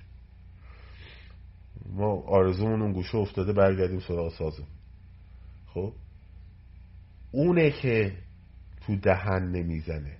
[1.86, 4.66] ما آرزومون اون گوشه افتاده برگردیم سراغ سازم
[5.66, 5.92] خب؟
[7.32, 8.16] اونه که
[8.86, 10.16] تو دهن نمی‌زنه.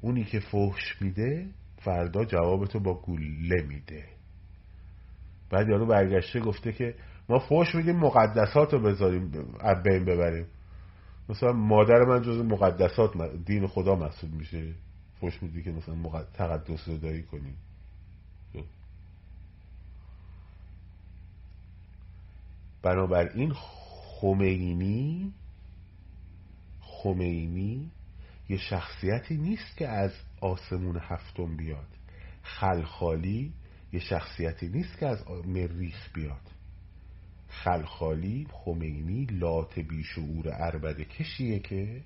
[0.00, 4.04] اونی که فحش میده فردا جوابتو با گوله میده.
[5.50, 6.94] بعد یارو برگشته گفته که
[7.28, 9.30] ما فحش میدیم مقدسات رو بذاریم
[9.84, 10.46] بین ببریم.
[11.28, 14.74] مثلا مادر من جز مقدسات دین خدا محسوب میشه.
[15.20, 17.56] فحش میدی که مثلا تقدس دایی کنیم
[22.82, 25.32] بنابراین خمینی
[26.80, 27.90] خمینی
[28.48, 31.86] یه شخصیتی نیست که از آسمون هفتم بیاد.
[32.42, 33.52] خلخالی
[33.92, 36.51] یه شخصیتی نیست که از مریخ بیاد.
[37.52, 42.02] خلخالی خمینی لات بیشعور عربده کشیه که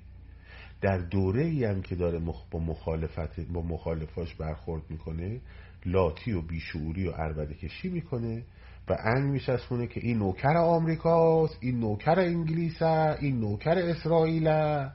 [0.80, 2.18] در دوره ای هم که داره
[2.50, 5.40] با مخالفت با مخالفاش برخورد می‌کنه
[5.86, 8.44] لاتی و بیشعوری و عربده کشی می‌کنه
[8.88, 14.92] و انگ میشسمونه که این نوکر آمریکاست این نوکر انگلیسه این نوکر اسرائیله.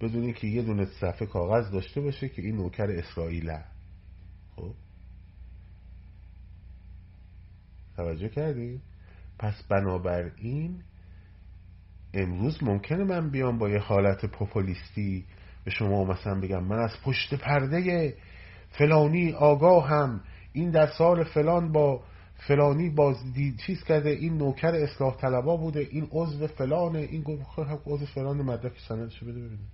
[0.00, 3.64] بدونی که یه دونه صفحه کاغذ داشته باشه که این نوکر اسرائیله.
[4.56, 4.74] خب؟
[7.96, 8.80] توجه کردی؟
[9.40, 10.82] پس بنابراین
[12.14, 15.24] امروز ممکنه من بیام با یه حالت پوپولیستی
[15.64, 18.14] به شما مثلا بگم من از پشت پرده
[18.70, 20.20] فلانی آگاهم
[20.52, 22.02] این در سال فلان با
[22.48, 27.80] فلانی باز دید چیز کرده این نوکر اصلاح طلبا بوده این عضو فلانه این خب
[27.86, 29.68] عضو فلان مدرک سندشو بده ببینه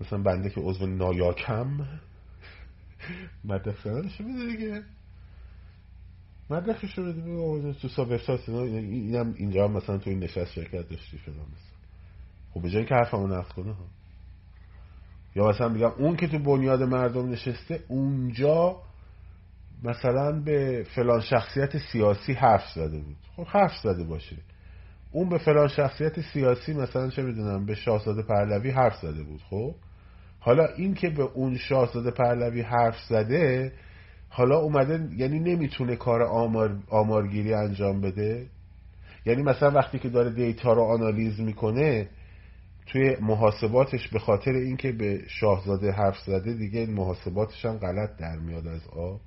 [0.00, 1.88] مثلا بنده که عضو نایاکم
[3.44, 4.82] مدرک سندشو بده دیگه.
[6.50, 11.74] مدرکشو بده تو سا وبسایت اینم اینجا مثلا تو این نشست شرکت داشتی فلان مثلا.
[12.54, 13.84] خب به جایی که حرفمو نقد کنه ها.
[15.36, 18.76] یا مثلا میگم اون که تو بنیاد مردم نشسته اونجا
[19.84, 23.16] مثلا به فلان شخصیت سیاسی حرف زده بود.
[23.36, 24.36] خب حرف زده باشه.
[25.12, 29.74] اون به فلان شخصیت سیاسی مثلا چه می‌دونم به شاهزاده پهلوی حرف زده بود خب.
[30.40, 33.72] حالا این که به اون شاهزاده پهلوی حرف زده
[34.36, 38.46] حالا اومده یعنی نمی‌تونه کار آمار، آمارگیری انجام بده؟
[39.26, 42.08] یعنی مثلا وقتی که داره دیتا رو آنالیز می‌کنه
[42.86, 48.66] توی محاسباتش به خاطر اینکه به شاهزاده حرف زده دیگه محاسباتش هم غلط در میاد
[48.66, 49.20] از آب.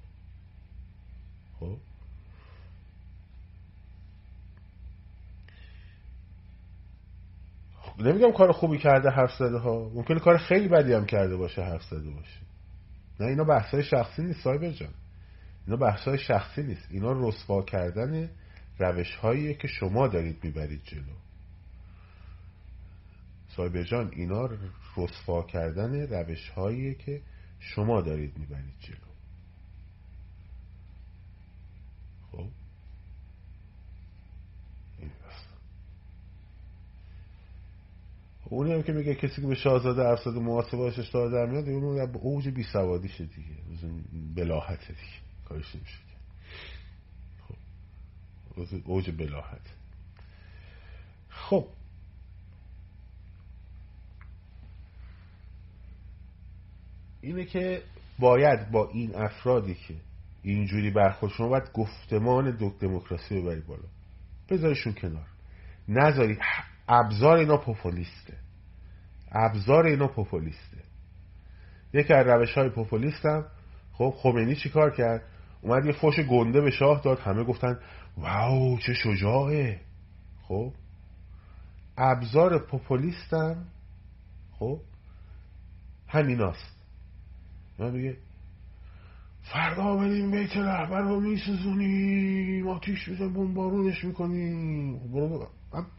[1.60, 1.78] خب؟
[8.00, 11.84] نمیگم کار خوبی کرده حرف زده ها ممکنه کار خیلی بدی هم کرده باشه حرف
[11.84, 12.47] زده باشه.
[13.20, 14.94] نه اینا بحثای شخصی نیست سایبر جان.
[15.66, 16.88] اینا بحثای شخصی نیست.
[16.90, 18.30] اینا رسوا کردن
[18.80, 21.14] روش هایی که شما دارید می‌برید جلو.
[23.56, 24.50] سایبر جان اینا
[24.98, 27.22] رسوا کردن روش هایی که
[27.60, 28.98] شما دارید می‌برید جلو
[32.32, 32.50] خب
[38.50, 42.18] اونی هم که میگه کسی که به شاهزاده افساد محاسبه اشتار در میاد اون به
[42.18, 43.56] اوج بی سوادیشه دیگه.
[44.36, 45.28] بلاحته دیگه.
[45.46, 45.98] کارش نمیشه
[47.48, 47.56] خب.
[48.86, 49.62] اوج بلاحت
[51.30, 51.68] خب.
[57.22, 57.84] اینه که
[58.20, 59.96] باید با این افرادی که
[60.44, 63.88] اینجوری برخورد شما باید گفتمان دموکراسی رو بری بالا.
[64.50, 65.28] بذارشون کنار.
[65.88, 66.38] نذاری
[66.88, 68.38] ابزار اینا پوپولیسته.
[69.32, 70.78] ابزار اینا پوپولیسته.
[71.94, 73.46] یکی از روش های پوپولیست هم
[73.94, 75.22] خب خمینی چی کار کرد؟
[75.62, 77.80] اومد یه فوش گنده به شاه داد همه گفتن
[78.18, 79.82] واو چه شجاعه.
[80.42, 80.74] خب
[81.98, 83.66] ابزار پوپولیستم
[84.52, 84.80] خب
[86.08, 86.84] همیناست
[87.80, 88.18] من بگه
[89.42, 95.00] فردا بریم بیت رهبر رو میسوزونیم آتیش میزن بمبارونش می‌کنیم.
[95.12, 95.48] برو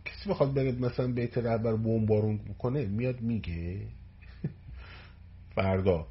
[0.04, 3.86] کسی بخواد بره مثلا بیت رهبر بمبارون کنه میاد میگه.
[5.54, 6.06] فردا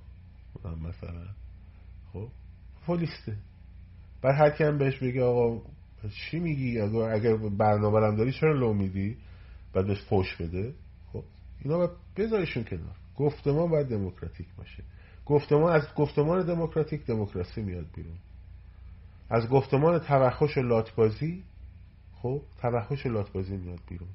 [0.66, 1.28] مثلا.
[2.14, 2.28] خب
[2.86, 3.38] پلیسته.
[4.22, 5.62] بر هر کم بهش بگه آقا
[6.10, 9.18] چی میگی؟ اگر برنامه داری چرا لو میدی؟
[9.74, 10.74] بعد بهش پوش بده.
[11.14, 11.24] خب
[11.64, 12.96] اینا باید بذارشون کنار.
[13.18, 14.84] گفتمان باید دموکراتیک باشه.
[15.26, 18.18] گفتمان از گفتمان دموکراتیک دموکراسی میاد بیرون.
[19.30, 21.44] از گفتمان توخش و لاتبازی
[22.22, 24.10] خب توخش و لاتبازی میاد بیرون.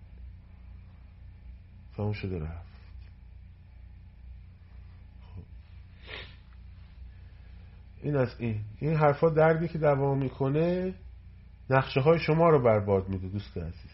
[1.96, 2.72] تمام شده رفت.
[5.22, 5.42] خب.
[8.03, 8.61] این از این.
[8.78, 10.94] این حرفا دردی که دوام می‌کنه
[11.70, 13.92] نقشه های شما رو برباد میده دوست عزیز.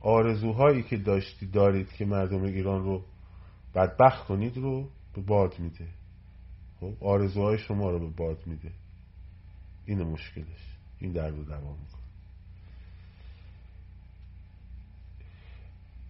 [0.00, 3.04] آرزوهایی که داشتی دارید که مردم ایران رو
[3.74, 5.88] بدبخت کنید رو به باد میده.
[6.80, 8.72] خب آرزوهای شما رو به باد میده.
[9.86, 10.76] این مشکلش.
[10.98, 11.95] این درد رو دوام می‌کنه.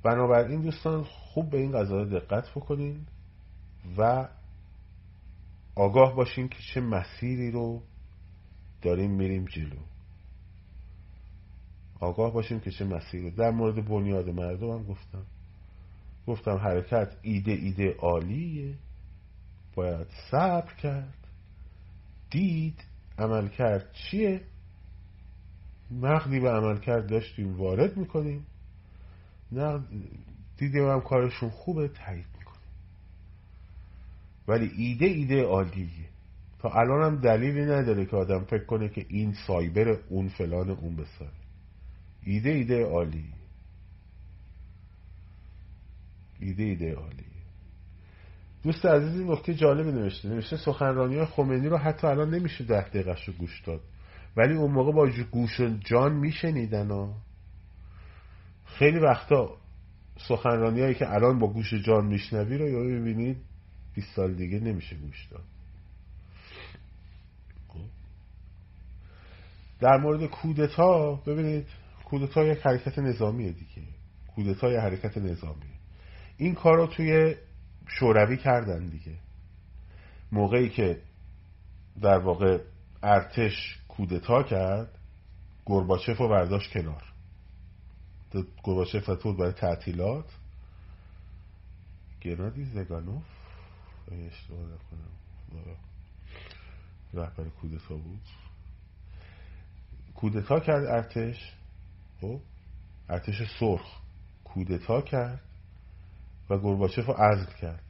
[0.06, 3.06] بنابراین دوستان خوب به این قضايا دقت بکنین
[3.98, 4.28] و
[5.74, 7.82] آگاه باشین که چه مسیری رو
[8.82, 9.76] داریم میریم جلو.
[12.00, 15.26] آگاه باشیم که چه مسیری در مورد بنیاد مردم هم گفتم.
[16.26, 18.74] گفتم حرکت ایده ایده عالیه.
[19.74, 21.26] باید صبر کرد.
[22.30, 22.84] دید
[23.18, 24.40] عمل کرد چیه.
[25.90, 28.46] نقدی به عمل کرد داشتیم وارد می‌کنیم.
[29.52, 29.80] نه
[30.58, 32.60] دیدیم هم کارشون خوبه تایید می‌کنیم
[34.48, 36.08] ولی ایده ایده عالیه.
[36.58, 40.96] تا الان هم دلیلی نداره که آدم فکر کنه که این سایبر اون فلان اون
[40.96, 41.30] بساره.
[42.22, 43.34] ایده ایده عالیه.
[46.40, 47.26] ایده ایده عالیه.
[48.62, 50.28] دوست عزیزی نکته جالبی نوشته.
[50.28, 53.80] نوشته سخنرانی خمینی رو حتی الان نمیشه ده دقیقه رو گوش داد.
[54.36, 56.90] ولی اون موقع با گوش جان میشنیدن
[58.78, 59.56] خیلی وقتا
[60.28, 63.36] سخنرانی هایی که الان با گوش جان میشنوی رو یا ببینید
[63.94, 65.44] 20 سال دیگه نمیشه گوش داد.
[67.68, 67.80] خب.
[69.80, 71.66] در مورد کودتا ببینید
[72.04, 73.88] کودتا یک حرکت نظامیه دیگه.
[74.34, 75.76] کودتا یک حرکت نظامیه.
[76.36, 77.34] این کار رو توی
[77.86, 79.18] شوروی کردن دیگه.
[80.32, 81.02] موقعی که
[82.02, 82.58] در واقع
[83.02, 84.98] ارتش کودتا کرد
[85.66, 87.05] گرباچف رو برداشت کنار.
[88.32, 90.24] گرباچف رفت برای تعطیلات.
[92.22, 93.22] گنادی زگانوف.
[94.10, 95.76] اشتباه نکنم.
[97.14, 98.20] رهبر کودتا بود.
[100.14, 101.52] کودتا کرد ارتش.
[102.20, 102.40] خب؟
[103.08, 104.00] ارتش سرخ.
[104.44, 105.40] کودتا کرد
[106.50, 107.82] و گرباچف رو عزل کرد.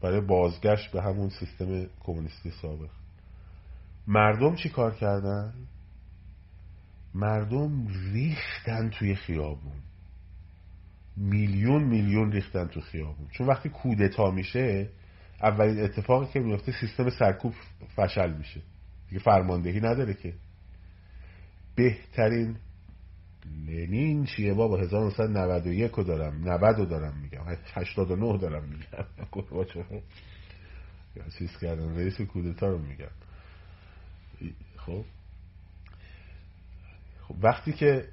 [0.00, 2.90] برای بازگشت به همون سیستم کمونیستی سابق.
[4.06, 5.54] مردم چی کار کردن؟
[7.14, 9.82] مردم ریختن توی خیابون.
[11.16, 13.28] میلیون میلیون ریختن توی خیابون.
[13.30, 14.88] چون وقتی کودتا میشه
[15.42, 17.54] اولین اتفاقی که میفته سیستم سرکوب
[17.96, 18.62] فشل میشه.
[19.08, 20.34] دیگه فرماندهی نداره که.
[21.74, 22.56] بهترین
[23.66, 26.48] لنین چیه؟ بابا 1991 رو دارم.
[26.48, 27.40] 90 رو دارم میگم.
[27.74, 29.04] 89 دارم میگم.
[31.38, 33.10] چیز کردن رئیس کودتا رو میگم.
[34.76, 35.04] خب؟
[37.30, 38.08] خب وقتی که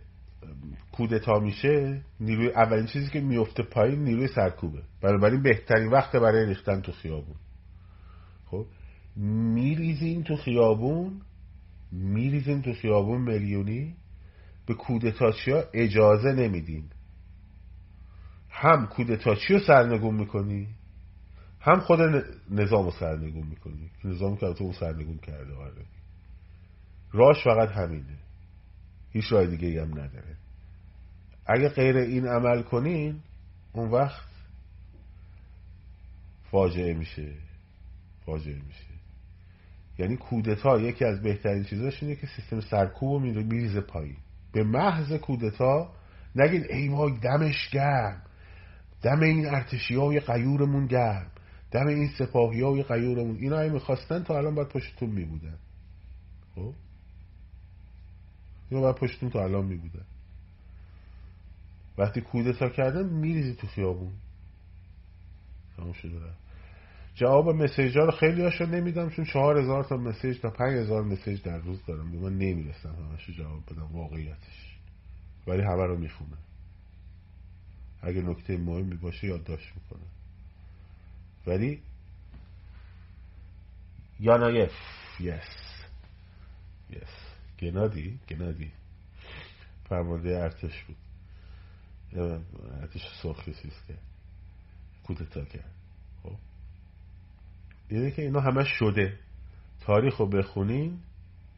[0.92, 4.82] کودتا میشه نیروی اولین چیزی که میفته پایین نیروی سرکوبه.
[5.02, 7.36] بنابراین بهترین وقت برای ریختن تو خیابون.
[8.46, 8.66] خب
[9.56, 11.22] میریزین تو خیابون
[11.92, 13.96] میریزین تو خیابون میلیونی
[14.66, 16.84] به کودتاچی ها اجازه نمیدین.
[18.50, 20.68] هم کودتاچی رو سرنگون می‌کنی
[21.62, 22.00] هم خود
[22.50, 23.92] نظام رو سرنگون می‌کنی.
[24.04, 25.86] نظام که تو سرنگون کرده آره.
[27.12, 28.27] راش فقط همینه.
[29.18, 30.38] هیچ راه دیگه هم نداره.
[31.46, 33.20] اگه غیر این عمل کنین
[33.74, 34.28] اون وقت
[36.52, 37.34] فاجعه میشه.
[38.26, 38.88] فاجعه میشه.
[40.00, 44.18] یعنی کودتا یکی از بهترین چیزاش اینه که سیستم سرکوب رو میریزه پایین.
[44.54, 45.94] به محض کودتا
[46.36, 48.22] نگید ای وای دمش گرم.
[49.02, 51.32] دم این ارتشی های قیورمون گرم.
[51.72, 53.36] دم این سپاهی های قیورمون.
[53.36, 55.58] اینا ای می‌خواستن تا الان باید پشتون میبودن.
[56.56, 56.74] خب؟
[58.70, 60.06] اینا باید پشتون تا الان میبودن
[61.98, 64.14] وقتی کودتا کردن میریزی تو خیابون.
[65.78, 66.20] تمام شده
[67.16, 71.04] جواب مسیج ها رو خیلی هاشو نمیدم چون چهار هزار تا مسیج تا پنج هزار
[71.04, 72.08] مسیج در روز دارم.
[72.08, 74.78] من نمی‌رسم همشو جواب بدم واقعیتش.
[75.48, 76.38] ولی همه رو می‌خونه
[78.02, 80.08] اگه نکته مهمی باشه یادداشت می‌کنه
[81.48, 81.82] ولی
[84.20, 84.74] یانایف
[85.20, 85.84] یس.
[86.90, 87.27] یس.
[87.60, 88.72] گنادی؟ گنادی.
[89.90, 90.98] فرمانده ارتش بود.
[92.82, 94.02] ارتش سرخی سیز کرد.
[95.04, 95.72] کودتا کرد.
[96.24, 96.36] خب.
[97.90, 99.20] اینه که اینا همه شده.
[99.80, 101.00] تاریخ رو بخونین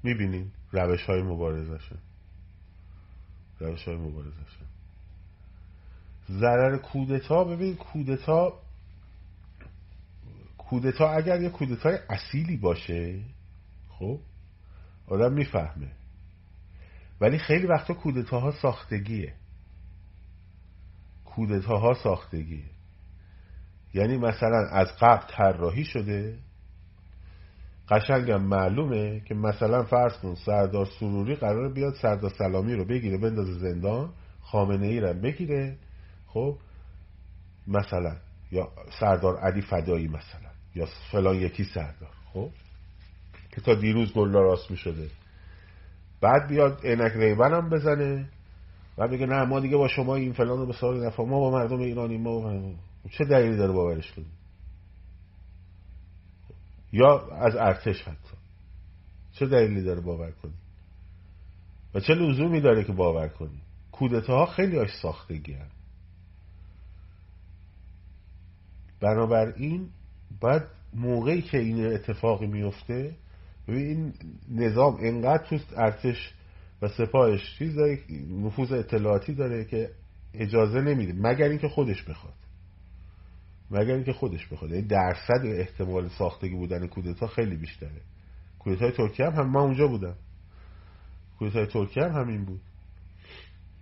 [0.03, 0.51] می‌بینین.
[0.71, 1.99] روش های مبارزشن
[3.59, 4.65] روش های مبارزشن
[6.29, 8.59] ضرر کودتا ببین کودتا
[10.57, 13.23] کودتا اگر یه کودتای اصیلی باشه
[13.89, 14.19] خب
[15.09, 15.91] آدم می‌فهمه.
[17.21, 19.33] ولی خیلی وقتا کودتاها ساختگیه.
[21.25, 22.69] کودتاها ساختگیه.
[23.93, 26.37] یعنی مثلا از قبل طراحی شده.
[27.89, 33.53] قشنگم معلومه که مثلا فرض کن سردار سروری قرار بیاد سردار سلامی رو بگیره بندازه
[33.53, 35.77] زندان خامنه ای رو بگیره.
[36.27, 36.57] خب
[37.67, 38.15] مثلا
[38.51, 42.11] یا سردار علی فدایی مثلا یا فلان یکی سردار.
[42.33, 42.49] خب؟
[43.51, 45.09] که تا دیروز گلا راست می شده
[46.21, 48.29] بعد بیاد عینک ریبن هم بزنه
[48.97, 51.51] و بگه نه ما دیگه با شما این فلان رو به سال نفا ما با
[51.51, 52.61] مردم ایرانی ما
[53.11, 54.31] چه دلیلی داره باورش کنیم
[56.91, 58.37] یا از ارتش حتی.
[59.31, 60.53] چه دلیلی داره باور کنی؟
[61.93, 65.67] و چه لزومی داره که باور کنی؟ کودتاها خیلی هاش ساختگی هم.
[68.99, 69.89] بنابراین
[70.41, 73.15] باید موقعی که این اتفاقی میفته
[73.77, 74.13] این
[74.51, 76.33] نظام انقدر تو ارتش
[76.81, 77.99] و سپاهش چیز داره
[78.29, 79.89] نفوذ اطلاعاتی داره که
[80.33, 82.33] اجازه نمیده مگر اینکه خودش بخواد.
[83.71, 84.71] مگر اینکه خودش بخواد.
[84.71, 88.01] این یعنی درصد احتمال ساختگی بودن کودتا خیلی بیشتره.
[88.59, 90.15] کودتای ترکیه هم, هم من اونجا بودم
[91.39, 92.61] کودتای ترکیه هم همین بود.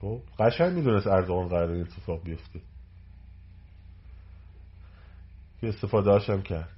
[0.01, 2.59] خب قشنگ می‌دونست اردوغان قرار اتفاق بیفته.
[5.61, 6.76] که استفاده هاشم کرد.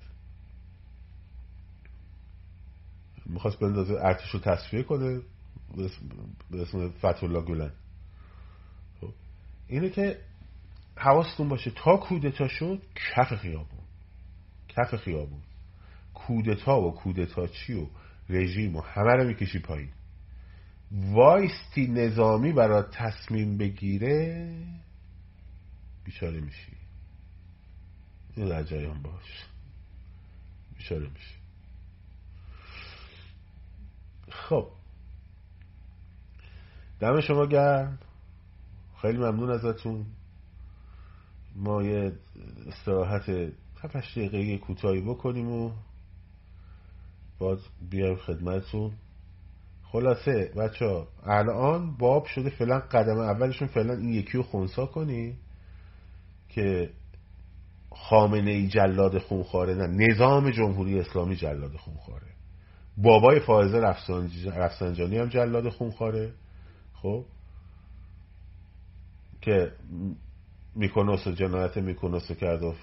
[3.30, 5.22] می‌خواست بندازه ارتش رو تصفیه کنه
[6.52, 7.72] به اسم فتولا گلن.
[9.02, 9.14] خب.
[9.68, 10.20] اینه که
[10.98, 13.80] حواستون باشه تا کودتا شد کف خیابون.
[14.68, 15.42] کف خیابون.
[16.14, 17.88] کودتا و کودتاچی و
[18.30, 19.90] رژیم و همه رو می‌کشی پایین.
[20.92, 24.54] وایستی نظامی برای تصمیم بگیره
[26.04, 26.78] بیچاره میشی.
[28.36, 29.46] این در باش.
[30.78, 31.39] بیچاره میشی.
[34.32, 34.68] خب.
[37.00, 38.00] دم شما گرم.
[39.02, 40.06] خیلی ممنون ازتون.
[41.56, 42.14] ما یه
[42.68, 43.30] استراحت
[43.82, 45.72] 7 دقیقه کوتاهی بکنیم و
[47.40, 47.60] باز
[47.90, 48.92] بیایم خدمتتون.
[49.92, 55.38] خلاصه بچه ها الان باب شده فعلا قدم اولشون فعلا این یکی رو خونسا کنی
[56.50, 56.90] که
[57.92, 62.29] خامنه ای جلاد خونخواره نه نظام جمهوری اسلامی جلاد خونخواره.
[63.04, 63.80] بابای فائزه
[64.56, 66.32] رفسنجانی هم جلاد خونخواره.
[66.94, 67.26] خب؟
[69.42, 69.72] که
[70.76, 72.74] میکنوس و جنایت میکنوس کرد و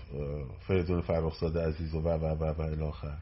[0.67, 3.17] فریدون فرخزاده عزیز و و و و الاخر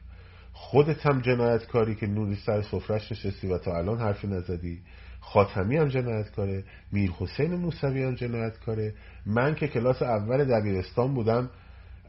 [0.53, 4.81] خودت هم جنایت کاری که نوری سر سفرش نشستی و تا الان حرفی نزدی.
[5.19, 8.93] خاتمی هم جنایت کاره میر حسین موسوی هم جنایت کاره
[9.25, 11.49] من که کلاس اول دبیرستان بودم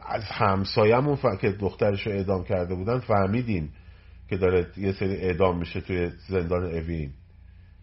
[0.09, 1.27] از همسایمون ف...
[1.41, 3.73] که دخترش رو اعدام کرده بودن فهمیدیم
[4.29, 7.13] که داره یه سری اعدام میشه توی زندان اوین.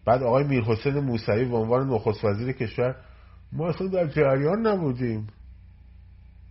[0.04, 2.96] بعد آقای میر حسین موسوی به عنوان نخست وزیر کشور
[3.52, 5.26] ما اصلا در جریان نبودیم.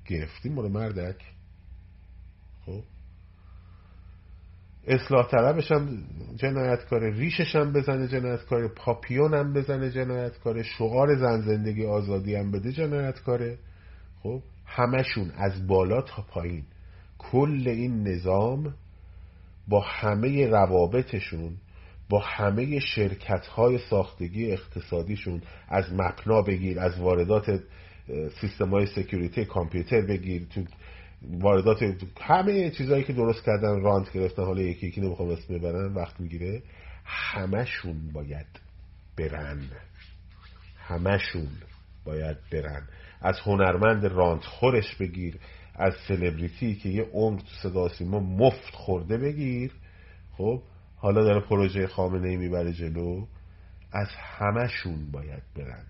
[0.06, 1.16] گرفتیم مال مردک.
[2.66, 2.84] خب.
[4.88, 6.04] اصلاح طلبش هم
[6.36, 11.86] جنایت کاره ریشش هم بزنه جنایت کاره پاپیون هم بزنه جنایت کاره شعار زن زندگی
[11.86, 13.58] آزادی هم بده جنایت کاره
[14.24, 14.42] خب.
[14.66, 16.64] همشون از بالا تا پایین.
[17.18, 18.74] کل این نظام
[19.68, 21.58] با همه روابطشون
[22.10, 27.60] با همه شرکت های ساختگی اقتصادیشون از مپنا بگیر از واردات
[28.42, 30.62] سیستم های سکیوریتی کامپیوتر بگیر تو
[31.32, 31.84] واردات
[32.22, 36.62] همه چیزهایی که درست کردن رانت گرفتن حالا یکی یکی نمی‌خوام اسم ببرن وقت می‌گیره.
[37.06, 38.48] همشون باید
[39.18, 39.70] برن.
[40.78, 41.48] همشون
[42.06, 42.88] باید برن.
[43.22, 45.40] از هنرمند رانت خورش بگیر.
[45.76, 49.72] از سلبریتی که یه عمر تو صدا سیما مفت خورده بگیر
[50.32, 50.62] خب
[50.96, 53.26] حالا داره پروژه خامنه ای می‌بره جلو
[53.92, 55.86] از همشون باید برن.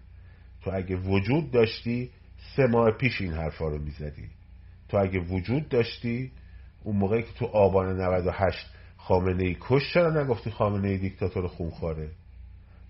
[0.61, 2.09] تو اگه وجود داشتی
[2.55, 4.29] سه ماه پیش این حرفا رو می‌زدی.
[4.89, 6.31] تو اگه وجود داشتی
[6.83, 8.67] اون موقعی که تو آبان 98
[8.97, 12.09] خامنه ای کش چرا نگفتی خامنه ای دیکتاتور خونخواره.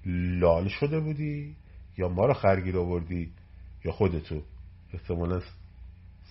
[0.05, 1.55] لال شده بودی
[1.97, 3.31] یا ما رو خرگیر آوردی
[3.85, 4.41] یا خودتو.
[4.93, 5.41] احتمالا